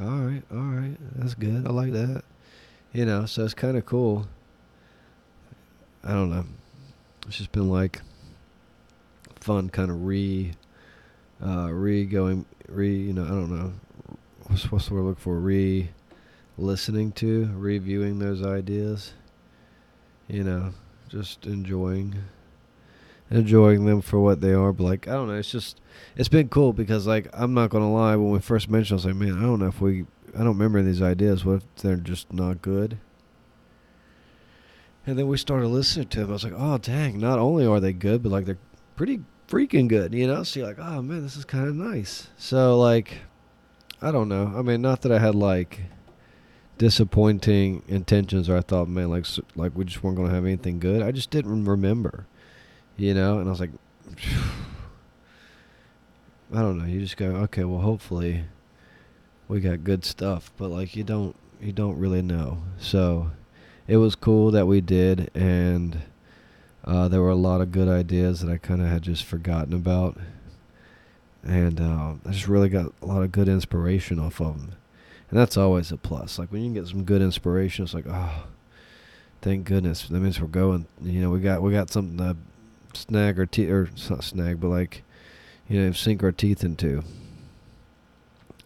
All 0.01 0.07
right, 0.07 0.41
all 0.51 0.57
right, 0.57 0.97
that's 1.15 1.35
good. 1.35 1.67
I 1.67 1.69
like 1.69 1.91
that. 1.91 2.23
You 2.91 3.05
know, 3.05 3.27
so 3.27 3.45
it's 3.45 3.53
kind 3.53 3.77
of 3.77 3.85
cool. 3.85 4.27
I 6.03 6.13
don't 6.13 6.31
know. 6.31 6.45
It's 7.27 7.37
just 7.37 7.51
been 7.51 7.69
like 7.69 8.01
fun, 9.39 9.69
kind 9.69 9.91
of 9.91 10.03
re, 10.03 10.53
uh, 11.45 11.69
re 11.71 12.05
going, 12.05 12.45
re. 12.67 12.97
You 12.97 13.13
know, 13.13 13.25
I 13.25 13.27
don't 13.27 13.51
know. 13.55 13.73
What's 14.47 14.71
what's 14.71 14.87
the 14.87 14.95
word 14.95 15.03
look 15.03 15.19
for? 15.19 15.39
Re, 15.39 15.91
listening 16.57 17.11
to, 17.13 17.51
reviewing 17.53 18.17
those 18.17 18.43
ideas. 18.43 19.13
You 20.27 20.43
know, 20.43 20.73
just 21.09 21.45
enjoying, 21.45 22.15
enjoying 23.31 23.85
them 23.85 24.01
for 24.01 24.19
what 24.19 24.41
they 24.41 24.53
are. 24.53 24.71
But 24.71 24.83
like, 24.83 25.07
I 25.07 25.13
don't 25.13 25.27
know. 25.27 25.35
It's 25.35 25.51
just, 25.51 25.81
it's 26.15 26.29
been 26.29 26.49
cool 26.49 26.73
because 26.73 27.07
like, 27.07 27.27
I'm 27.33 27.53
not 27.53 27.69
gonna 27.69 27.91
lie. 27.91 28.15
When 28.15 28.31
we 28.31 28.39
first 28.39 28.69
mentioned, 28.69 28.93
I 28.93 28.97
was 28.97 29.05
like, 29.05 29.15
man, 29.15 29.37
I 29.37 29.41
don't 29.41 29.59
know 29.59 29.67
if 29.67 29.81
we 29.81 30.05
I 30.33 30.39
don't 30.39 30.57
remember 30.57 30.81
these 30.81 31.01
ideas. 31.01 31.43
What 31.43 31.55
if 31.55 31.75
they're 31.77 31.95
just 31.95 32.31
not 32.31 32.61
good? 32.61 32.97
And 35.05 35.17
then 35.17 35.27
we 35.27 35.37
started 35.37 35.67
listening 35.67 36.07
to 36.09 36.19
them. 36.19 36.29
I 36.29 36.33
was 36.33 36.43
like, 36.43 36.53
oh, 36.55 36.77
dang, 36.77 37.19
not 37.19 37.39
only 37.39 37.65
are 37.65 37.79
they 37.79 37.93
good, 37.93 38.23
but 38.23 38.31
like 38.31 38.45
they're 38.45 38.57
pretty 38.95 39.21
freaking 39.47 39.87
good, 39.87 40.13
you 40.13 40.27
know? 40.27 40.43
So 40.43 40.59
you're 40.59 40.69
like, 40.69 40.79
oh, 40.79 41.01
man, 41.01 41.23
this 41.23 41.35
is 41.35 41.45
kind 41.45 41.67
of 41.67 41.75
nice. 41.75 42.27
So, 42.37 42.77
like, 42.79 43.17
I 44.01 44.11
don't 44.11 44.29
know. 44.29 44.53
I 44.55 44.61
mean, 44.61 44.81
not 44.81 45.01
that 45.01 45.11
I 45.11 45.19
had 45.19 45.35
like 45.35 45.81
disappointing 46.77 47.83
intentions 47.87 48.47
or 48.49 48.57
I 48.57 48.61
thought, 48.61 48.87
man, 48.87 49.09
like, 49.09 49.25
like 49.55 49.75
we 49.75 49.85
just 49.85 50.03
weren't 50.03 50.17
to 50.17 50.25
have 50.25 50.45
anything 50.45 50.79
good. 50.79 51.01
I 51.01 51.11
just 51.11 51.31
didn't 51.31 51.65
remember, 51.65 52.27
you 53.01 53.13
know? 53.13 53.39
And 53.39 53.47
I 53.47 53.51
was 53.51 53.59
like, 53.59 53.71
I 56.53 56.61
don't 56.61 56.77
know. 56.77 56.85
You 56.85 56.99
just 56.99 57.17
go, 57.17 57.27
okay, 57.27 57.63
well, 57.63 57.81
hopefully 57.81 58.43
we 59.47 59.59
got 59.59 59.83
good 59.83 60.05
stuff, 60.05 60.51
but 60.57 60.69
like 60.69 60.95
you 60.95 61.03
don't 61.03 61.35
you 61.61 61.71
don't 61.71 61.97
really 61.97 62.21
know. 62.21 62.59
So 62.79 63.31
it 63.87 63.97
was 63.97 64.15
cool 64.15 64.51
that 64.51 64.65
we 64.65 64.81
did, 64.81 65.29
and 65.35 66.01
uh, 66.85 67.07
there 67.07 67.21
were 67.21 67.29
a 67.29 67.35
lot 67.35 67.61
of 67.61 67.71
good 67.71 67.87
ideas 67.87 68.41
that 68.41 68.51
I 68.51 68.57
kind 68.57 68.81
of 68.81 68.87
had 68.87 69.01
just 69.01 69.23
forgotten 69.23 69.73
about, 69.73 70.17
and 71.43 71.79
uh, 71.79 72.13
I 72.25 72.31
just 72.31 72.47
really 72.47 72.69
got 72.69 72.93
a 73.01 73.05
lot 73.05 73.23
of 73.23 73.31
good 73.31 73.47
inspiration 73.47 74.19
off 74.19 74.39
of 74.39 74.57
them, 74.57 74.75
and 75.29 75.39
that's 75.39 75.57
always 75.57 75.91
a 75.91 75.97
plus. 75.97 76.39
Like 76.39 76.51
when 76.51 76.63
you 76.63 76.73
get 76.73 76.87
some 76.87 77.03
good 77.03 77.21
inspiration, 77.21 77.83
it's 77.83 77.93
like 77.93 78.07
oh, 78.07 78.43
thank 79.41 79.65
goodness. 79.65 80.07
That 80.07 80.19
means 80.19 80.39
we're 80.39 80.47
going. 80.47 80.87
You 81.01 81.21
know, 81.21 81.29
we 81.29 81.39
got 81.39 81.61
we 81.61 81.71
got 81.71 81.89
something 81.89 82.17
to 82.17 82.35
snag 82.93 83.39
our 83.39 83.45
teeth, 83.45 83.69
or 83.69 83.89
not 84.09 84.23
snag, 84.23 84.59
but 84.59 84.69
like 84.69 85.03
you 85.67 85.81
know, 85.81 85.91
sink 85.91 86.23
our 86.23 86.31
teeth 86.31 86.63
into 86.63 87.03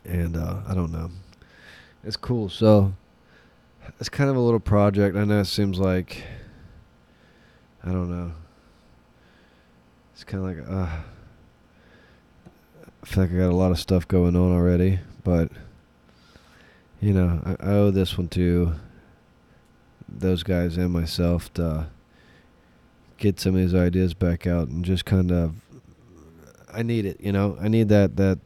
and 0.07 0.37
uh, 0.37 0.61
I 0.67 0.73
don't 0.73 0.91
know. 0.91 1.09
It's 2.03 2.17
cool. 2.17 2.49
So 2.49 2.93
it's 3.99 4.09
kind 4.09 4.29
of 4.29 4.35
a 4.35 4.39
little 4.39 4.59
project. 4.59 5.15
I 5.15 5.25
know 5.25 5.39
it 5.41 5.45
seems 5.45 5.79
like 5.79 6.23
I 7.83 7.91
don't 7.91 8.09
know. 8.09 8.31
It's 10.13 10.23
kind 10.23 10.43
of 10.43 10.57
like 10.57 10.69
uh, 10.69 10.97
I 13.03 13.05
feel 13.05 13.23
like 13.23 13.33
I 13.33 13.37
got 13.37 13.49
a 13.49 13.55
lot 13.55 13.71
of 13.71 13.79
stuff 13.79 14.07
going 14.07 14.35
on 14.35 14.51
already, 14.51 14.99
but 15.23 15.51
you 17.01 17.13
know, 17.13 17.41
I, 17.45 17.51
I 17.59 17.73
owe 17.73 17.91
this 17.91 18.17
one 18.17 18.29
to 18.29 18.73
those 20.07 20.43
guys 20.43 20.77
and 20.77 20.91
myself 20.91 21.53
to 21.55 21.87
get 23.17 23.39
some 23.39 23.55
of 23.55 23.61
these 23.61 23.75
ideas 23.75 24.13
back 24.13 24.45
out 24.45 24.67
and 24.67 24.83
just 24.83 25.05
kind 25.05 25.31
of 25.31 25.55
I 26.75 26.83
need 26.83 27.05
it, 27.05 27.21
you 27.21 27.31
know. 27.31 27.57
I 27.61 27.69
need 27.69 27.87
that 27.89 28.17
that 28.17 28.39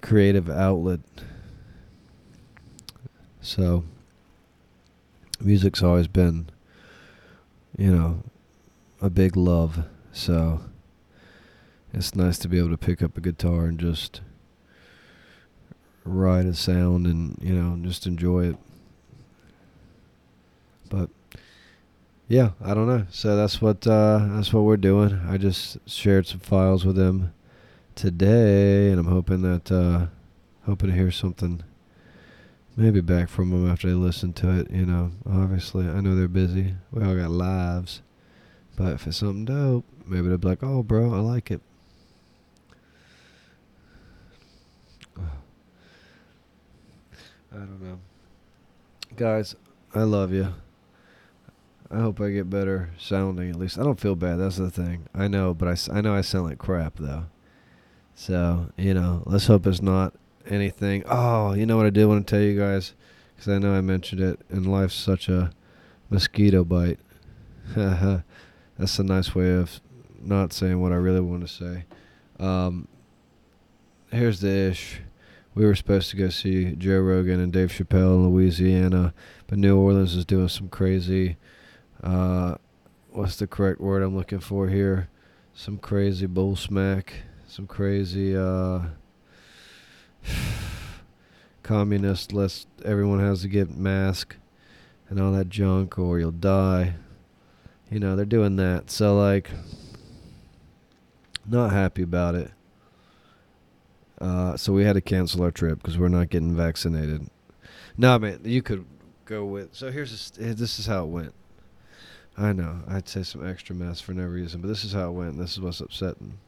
creative 0.00 0.48
outlet. 0.48 1.00
So, 3.40 3.82
music's 5.40 5.82
always 5.82 6.06
been, 6.06 6.50
you 7.76 7.90
know, 7.90 8.22
a 9.00 9.10
big 9.10 9.36
love. 9.36 9.84
So, 10.12 10.60
it's 11.92 12.14
nice 12.14 12.38
to 12.38 12.48
be 12.48 12.58
able 12.58 12.70
to 12.70 12.78
pick 12.78 13.02
up 13.02 13.16
a 13.16 13.20
guitar 13.20 13.64
and 13.64 13.80
just 13.80 14.20
ride 16.04 16.46
a 16.46 16.54
sound 16.54 17.06
and, 17.06 17.36
you 17.42 17.54
know, 17.54 17.76
just 17.84 18.06
enjoy 18.06 18.50
it. 18.50 18.56
But, 20.88 21.10
yeah, 22.32 22.52
I 22.64 22.72
don't 22.72 22.86
know. 22.86 23.04
So 23.10 23.36
that's 23.36 23.60
what 23.60 23.86
uh, 23.86 24.26
that's 24.30 24.54
what 24.54 24.62
we're 24.62 24.78
doing. 24.78 25.20
I 25.28 25.36
just 25.36 25.76
shared 25.86 26.26
some 26.26 26.40
files 26.40 26.82
with 26.82 26.96
them 26.96 27.34
today, 27.94 28.88
and 28.88 28.98
I'm 28.98 29.06
hoping 29.06 29.42
that 29.42 29.70
uh, 29.70 30.06
hoping 30.64 30.88
to 30.88 30.94
hear 30.94 31.10
something 31.10 31.62
maybe 32.74 33.02
back 33.02 33.28
from 33.28 33.50
them 33.50 33.70
after 33.70 33.86
they 33.86 33.92
listen 33.92 34.32
to 34.32 34.48
it. 34.48 34.70
You 34.70 34.86
know, 34.86 35.10
obviously 35.26 35.86
I 35.86 36.00
know 36.00 36.16
they're 36.16 36.26
busy. 36.26 36.74
We 36.90 37.04
all 37.04 37.14
got 37.14 37.30
lives, 37.30 38.00
but 38.76 38.94
if 38.94 39.06
it's 39.06 39.18
something 39.18 39.44
dope, 39.44 39.84
maybe 40.06 40.28
they'll 40.28 40.38
be 40.38 40.48
like, 40.48 40.62
"Oh, 40.62 40.82
bro, 40.82 41.12
I 41.12 41.18
like 41.18 41.50
it." 41.50 41.60
I 45.18 45.22
don't 47.56 47.82
know, 47.82 47.98
guys. 49.16 49.54
I 49.94 50.04
love 50.04 50.32
you. 50.32 50.54
I 51.92 52.00
hope 52.00 52.20
I 52.20 52.30
get 52.30 52.48
better 52.48 52.90
sounding 52.98 53.50
at 53.50 53.56
least. 53.56 53.78
I 53.78 53.82
don't 53.82 54.00
feel 54.00 54.16
bad. 54.16 54.36
That's 54.36 54.56
the 54.56 54.70
thing. 54.70 55.06
I 55.14 55.28
know, 55.28 55.52
but 55.52 55.68
I, 55.68 55.98
I 55.98 56.00
know 56.00 56.14
I 56.14 56.22
sound 56.22 56.46
like 56.46 56.58
crap 56.58 56.94
though. 56.98 57.26
So, 58.14 58.70
you 58.76 58.94
know, 58.94 59.22
let's 59.26 59.46
hope 59.46 59.66
it's 59.66 59.82
not 59.82 60.14
anything. 60.46 61.02
Oh, 61.06 61.52
you 61.52 61.66
know 61.66 61.76
what 61.76 61.86
I 61.86 61.90
did 61.90 62.06
want 62.06 62.26
to 62.26 62.30
tell 62.30 62.42
you 62.42 62.58
guys? 62.58 62.94
Because 63.34 63.52
I 63.52 63.58
know 63.58 63.74
I 63.74 63.80
mentioned 63.80 64.20
it, 64.20 64.40
and 64.48 64.70
life's 64.70 64.94
such 64.94 65.28
a 65.28 65.50
mosquito 66.08 66.64
bite. 66.64 67.00
That's 67.74 68.98
a 68.98 69.04
nice 69.04 69.34
way 69.34 69.52
of 69.54 69.80
not 70.20 70.52
saying 70.52 70.80
what 70.80 70.92
I 70.92 70.96
really 70.96 71.20
want 71.20 71.46
to 71.46 71.48
say. 71.48 71.84
Um, 72.38 72.88
here's 74.10 74.40
the 74.40 74.48
ish. 74.48 75.00
We 75.54 75.66
were 75.66 75.74
supposed 75.74 76.10
to 76.10 76.16
go 76.16 76.30
see 76.30 76.72
Joe 76.72 77.00
Rogan 77.00 77.38
and 77.38 77.52
Dave 77.52 77.70
Chappelle 77.70 78.14
in 78.14 78.30
Louisiana, 78.30 79.12
but 79.46 79.58
New 79.58 79.78
Orleans 79.78 80.14
is 80.14 80.24
doing 80.24 80.48
some 80.48 80.68
crazy. 80.68 81.36
Uh, 82.02 82.56
what's 83.10 83.36
the 83.36 83.46
correct 83.46 83.80
word 83.80 84.02
I'm 84.02 84.16
looking 84.16 84.40
for 84.40 84.68
here? 84.68 85.08
Some 85.54 85.78
crazy 85.78 86.26
bull 86.26 86.56
smack 86.56 87.22
some 87.52 87.66
crazy 87.66 88.34
uh, 88.34 88.80
communist 91.62 92.32
list. 92.32 92.66
Everyone 92.82 93.20
has 93.20 93.42
to 93.42 93.48
get 93.48 93.76
mask 93.76 94.36
and 95.10 95.20
all 95.20 95.32
that 95.32 95.50
junk, 95.50 95.98
or 95.98 96.18
you'll 96.18 96.30
die. 96.30 96.94
You 97.90 98.00
know, 98.00 98.16
they're 98.16 98.24
doing 98.24 98.56
that. 98.56 98.90
So 98.90 99.18
like, 99.18 99.50
not 101.44 101.72
happy 101.72 102.00
about 102.00 102.36
it. 102.36 102.50
Uh, 104.18 104.56
so 104.56 104.72
we 104.72 104.84
had 104.84 104.94
to 104.94 105.02
cancel 105.02 105.42
our 105.42 105.50
trip 105.50 105.82
because 105.82 105.98
we're 105.98 106.08
not 106.08 106.30
getting 106.30 106.56
vaccinated. 106.56 107.28
No, 107.98 108.18
man, 108.18 108.40
you 108.44 108.62
could 108.62 108.86
go 109.26 109.44
with. 109.44 109.74
So 109.74 109.90
here's 109.90 110.10
this, 110.10 110.30
this 110.56 110.78
is 110.78 110.86
how 110.86 111.04
it 111.04 111.08
went. 111.08 111.34
I 112.36 112.52
know 112.52 112.80
I'd 112.88 113.08
say 113.08 113.22
some 113.22 113.46
extra 113.46 113.74
mess 113.74 114.00
for 114.00 114.12
no 114.12 114.24
reason, 114.24 114.60
but 114.60 114.68
this 114.68 114.84
is 114.84 114.92
how 114.92 115.08
it 115.08 115.12
went. 115.12 115.38
This 115.38 115.52
is 115.52 115.60
what's 115.60 115.80
upsetting. 115.80 116.38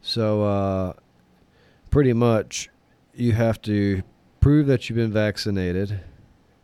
So, 0.00 0.44
uh, 0.44 0.92
pretty 1.90 2.12
much, 2.12 2.70
you 3.14 3.32
have 3.32 3.60
to 3.62 4.02
prove 4.40 4.66
that 4.68 4.88
you've 4.88 4.96
been 4.96 5.12
vaccinated, 5.12 6.00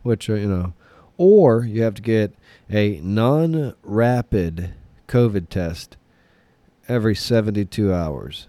which, 0.01 0.29
uh, 0.29 0.35
you 0.35 0.47
know, 0.47 0.73
or 1.17 1.65
you 1.65 1.83
have 1.83 1.95
to 1.95 2.01
get 2.01 2.33
a 2.69 2.99
non 3.01 3.75
rapid 3.83 4.73
COVID 5.07 5.49
test 5.49 5.97
every 6.87 7.15
72 7.15 7.93
hours. 7.93 8.47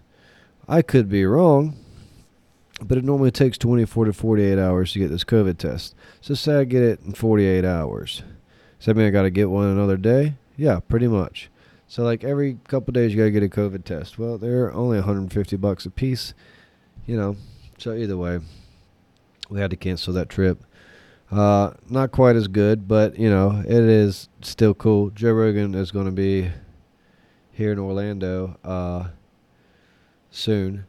I 0.68 0.82
could 0.82 1.08
be 1.08 1.24
wrong, 1.24 1.76
but 2.80 2.98
it 2.98 3.04
normally 3.04 3.32
takes 3.32 3.58
24 3.58 4.06
to 4.06 4.12
48 4.12 4.58
hours 4.58 4.92
to 4.92 5.00
get 5.00 5.08
this 5.08 5.24
COVID 5.24 5.58
test. 5.58 5.94
So, 6.20 6.34
say 6.34 6.60
I 6.60 6.64
get 6.64 6.82
it 6.82 7.00
in 7.04 7.14
48 7.14 7.64
hours. 7.64 8.22
Mean 8.86 9.06
I 9.06 9.10
got 9.10 9.22
to 9.22 9.30
get 9.30 9.50
one 9.50 9.66
another 9.66 9.96
day? 9.96 10.34
Yeah, 10.56 10.80
pretty 10.80 11.08
much. 11.08 11.50
So 11.88 12.02
like 12.02 12.24
every 12.24 12.58
couple 12.68 12.92
days 12.92 13.12
you 13.12 13.18
got 13.18 13.24
to 13.24 13.30
get 13.30 13.42
a 13.42 13.48
COVID 13.48 13.84
test. 13.84 14.18
Well, 14.18 14.38
they're 14.38 14.72
only 14.72 14.98
150 14.98 15.56
bucks 15.56 15.86
a 15.86 15.90
piece, 15.90 16.34
you 17.06 17.16
know. 17.16 17.36
So 17.78 17.94
either 17.94 18.16
way, 18.16 18.40
we 19.50 19.60
had 19.60 19.70
to 19.70 19.76
cancel 19.76 20.12
that 20.14 20.28
trip. 20.28 20.64
Uh, 21.30 21.72
not 21.88 22.10
quite 22.10 22.36
as 22.36 22.48
good, 22.48 22.88
but 22.88 23.18
you 23.18 23.28
know 23.28 23.62
it 23.66 23.84
is 23.84 24.28
still 24.40 24.74
cool. 24.74 25.10
Joe 25.10 25.32
Rogan 25.32 25.74
is 25.74 25.90
going 25.90 26.06
to 26.06 26.12
be 26.12 26.50
here 27.52 27.72
in 27.72 27.78
Orlando 27.78 28.56
uh, 28.64 29.08
soon, 30.30 30.86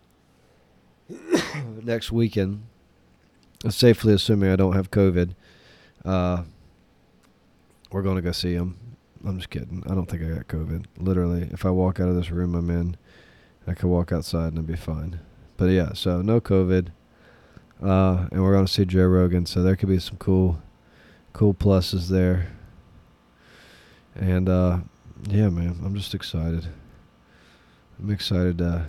next 1.83 2.11
weekend. 2.11 2.63
Safely 3.69 4.13
assuming 4.13 4.49
I 4.49 4.55
don't 4.55 4.73
have 4.73 4.91
COVID, 4.91 5.35
uh, 6.05 6.43
we're 7.91 8.01
going 8.01 8.15
to 8.15 8.21
go 8.21 8.31
see 8.31 8.53
him. 8.53 8.77
I'm 9.25 9.37
just 9.37 9.49
kidding. 9.49 9.83
I 9.89 9.95
don't 9.95 10.05
think 10.05 10.23
I 10.23 10.27
got 10.27 10.47
COVID. 10.47 10.85
Literally, 10.97 11.49
if 11.51 11.65
I 11.65 11.69
walk 11.69 11.99
out 11.99 12.07
of 12.07 12.15
this 12.15 12.31
room 12.31 12.55
I'm 12.55 12.69
in, 12.69 12.95
I 13.67 13.73
could 13.73 13.89
walk 13.89 14.11
outside 14.11 14.49
and 14.49 14.57
it'd 14.57 14.67
be 14.67 14.75
fine. 14.75 15.19
But 15.57 15.65
yeah, 15.65 15.93
so 15.93 16.21
no 16.21 16.39
COVID. 16.39 16.87
Uh, 17.83 18.27
and 18.31 18.43
we're 18.43 18.53
going 18.53 18.65
to 18.65 18.71
see 18.71 18.85
Joe 18.85 19.05
Rogan, 19.07 19.45
so 19.45 19.61
there 19.61 19.75
could 19.75 19.89
be 19.89 19.99
some 19.99 20.17
cool, 20.17 20.61
cool 21.33 21.53
pluses 21.53 22.09
there. 22.09 22.51
And 24.15 24.49
uh, 24.49 24.79
yeah, 25.29 25.49
man, 25.49 25.79
I'm 25.83 25.95
just 25.95 26.13
excited. 26.13 26.67
I'm 27.99 28.09
excited 28.09 28.57
to 28.59 28.87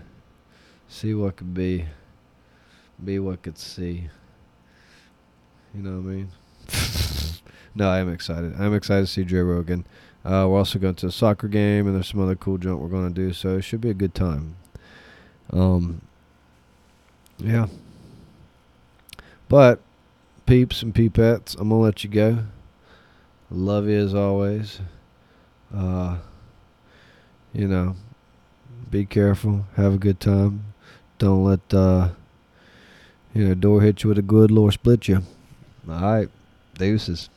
see 0.88 1.14
what 1.14 1.36
could 1.36 1.54
be, 1.54 1.86
be 3.04 3.18
what 3.18 3.42
could 3.42 3.58
see. 3.58 4.08
You 5.74 5.82
know 5.82 6.00
what 6.00 6.10
I 6.10 6.14
mean? 6.14 6.28
no, 7.74 7.88
I 7.88 7.98
am 7.98 8.12
excited. 8.12 8.54
I'm 8.58 8.74
excited 8.74 9.02
to 9.02 9.06
see 9.06 9.24
Joe 9.24 9.42
Rogan. 9.42 9.86
Uh, 10.24 10.46
we're 10.48 10.58
also 10.58 10.78
going 10.78 10.94
to 10.96 11.06
a 11.06 11.12
soccer 11.12 11.48
game, 11.48 11.86
and 11.86 11.94
there's 11.94 12.08
some 12.08 12.20
other 12.20 12.34
cool 12.34 12.58
junk 12.58 12.80
we're 12.80 12.88
going 12.88 13.08
to 13.08 13.14
do. 13.14 13.32
So 13.32 13.56
it 13.56 13.62
should 13.62 13.80
be 13.80 13.90
a 13.90 13.94
good 13.94 14.14
time. 14.14 14.56
Um, 15.52 16.02
yeah. 17.38 17.66
But 19.48 19.80
peeps 20.46 20.82
and 20.82 20.94
peepettes, 20.94 21.56
I'm 21.58 21.68
gonna 21.68 21.80
let 21.80 22.04
you 22.04 22.10
go. 22.10 22.38
Love 23.50 23.88
you 23.88 23.98
as 23.98 24.14
always. 24.14 24.80
Uh, 25.74 26.18
you 27.52 27.66
know, 27.66 27.96
be 28.90 29.04
careful. 29.04 29.66
Have 29.76 29.94
a 29.94 29.98
good 29.98 30.20
time. 30.20 30.74
Don't 31.18 31.44
let 31.44 31.74
uh, 31.74 32.10
you 33.34 33.48
know 33.48 33.54
door 33.54 33.80
hit 33.80 34.02
you 34.02 34.08
with 34.08 34.18
a 34.18 34.22
good 34.22 34.50
Lord 34.50 34.72
split 34.74 35.08
you. 35.08 35.22
All 35.88 36.00
right, 36.00 36.28
deuces. 36.74 37.28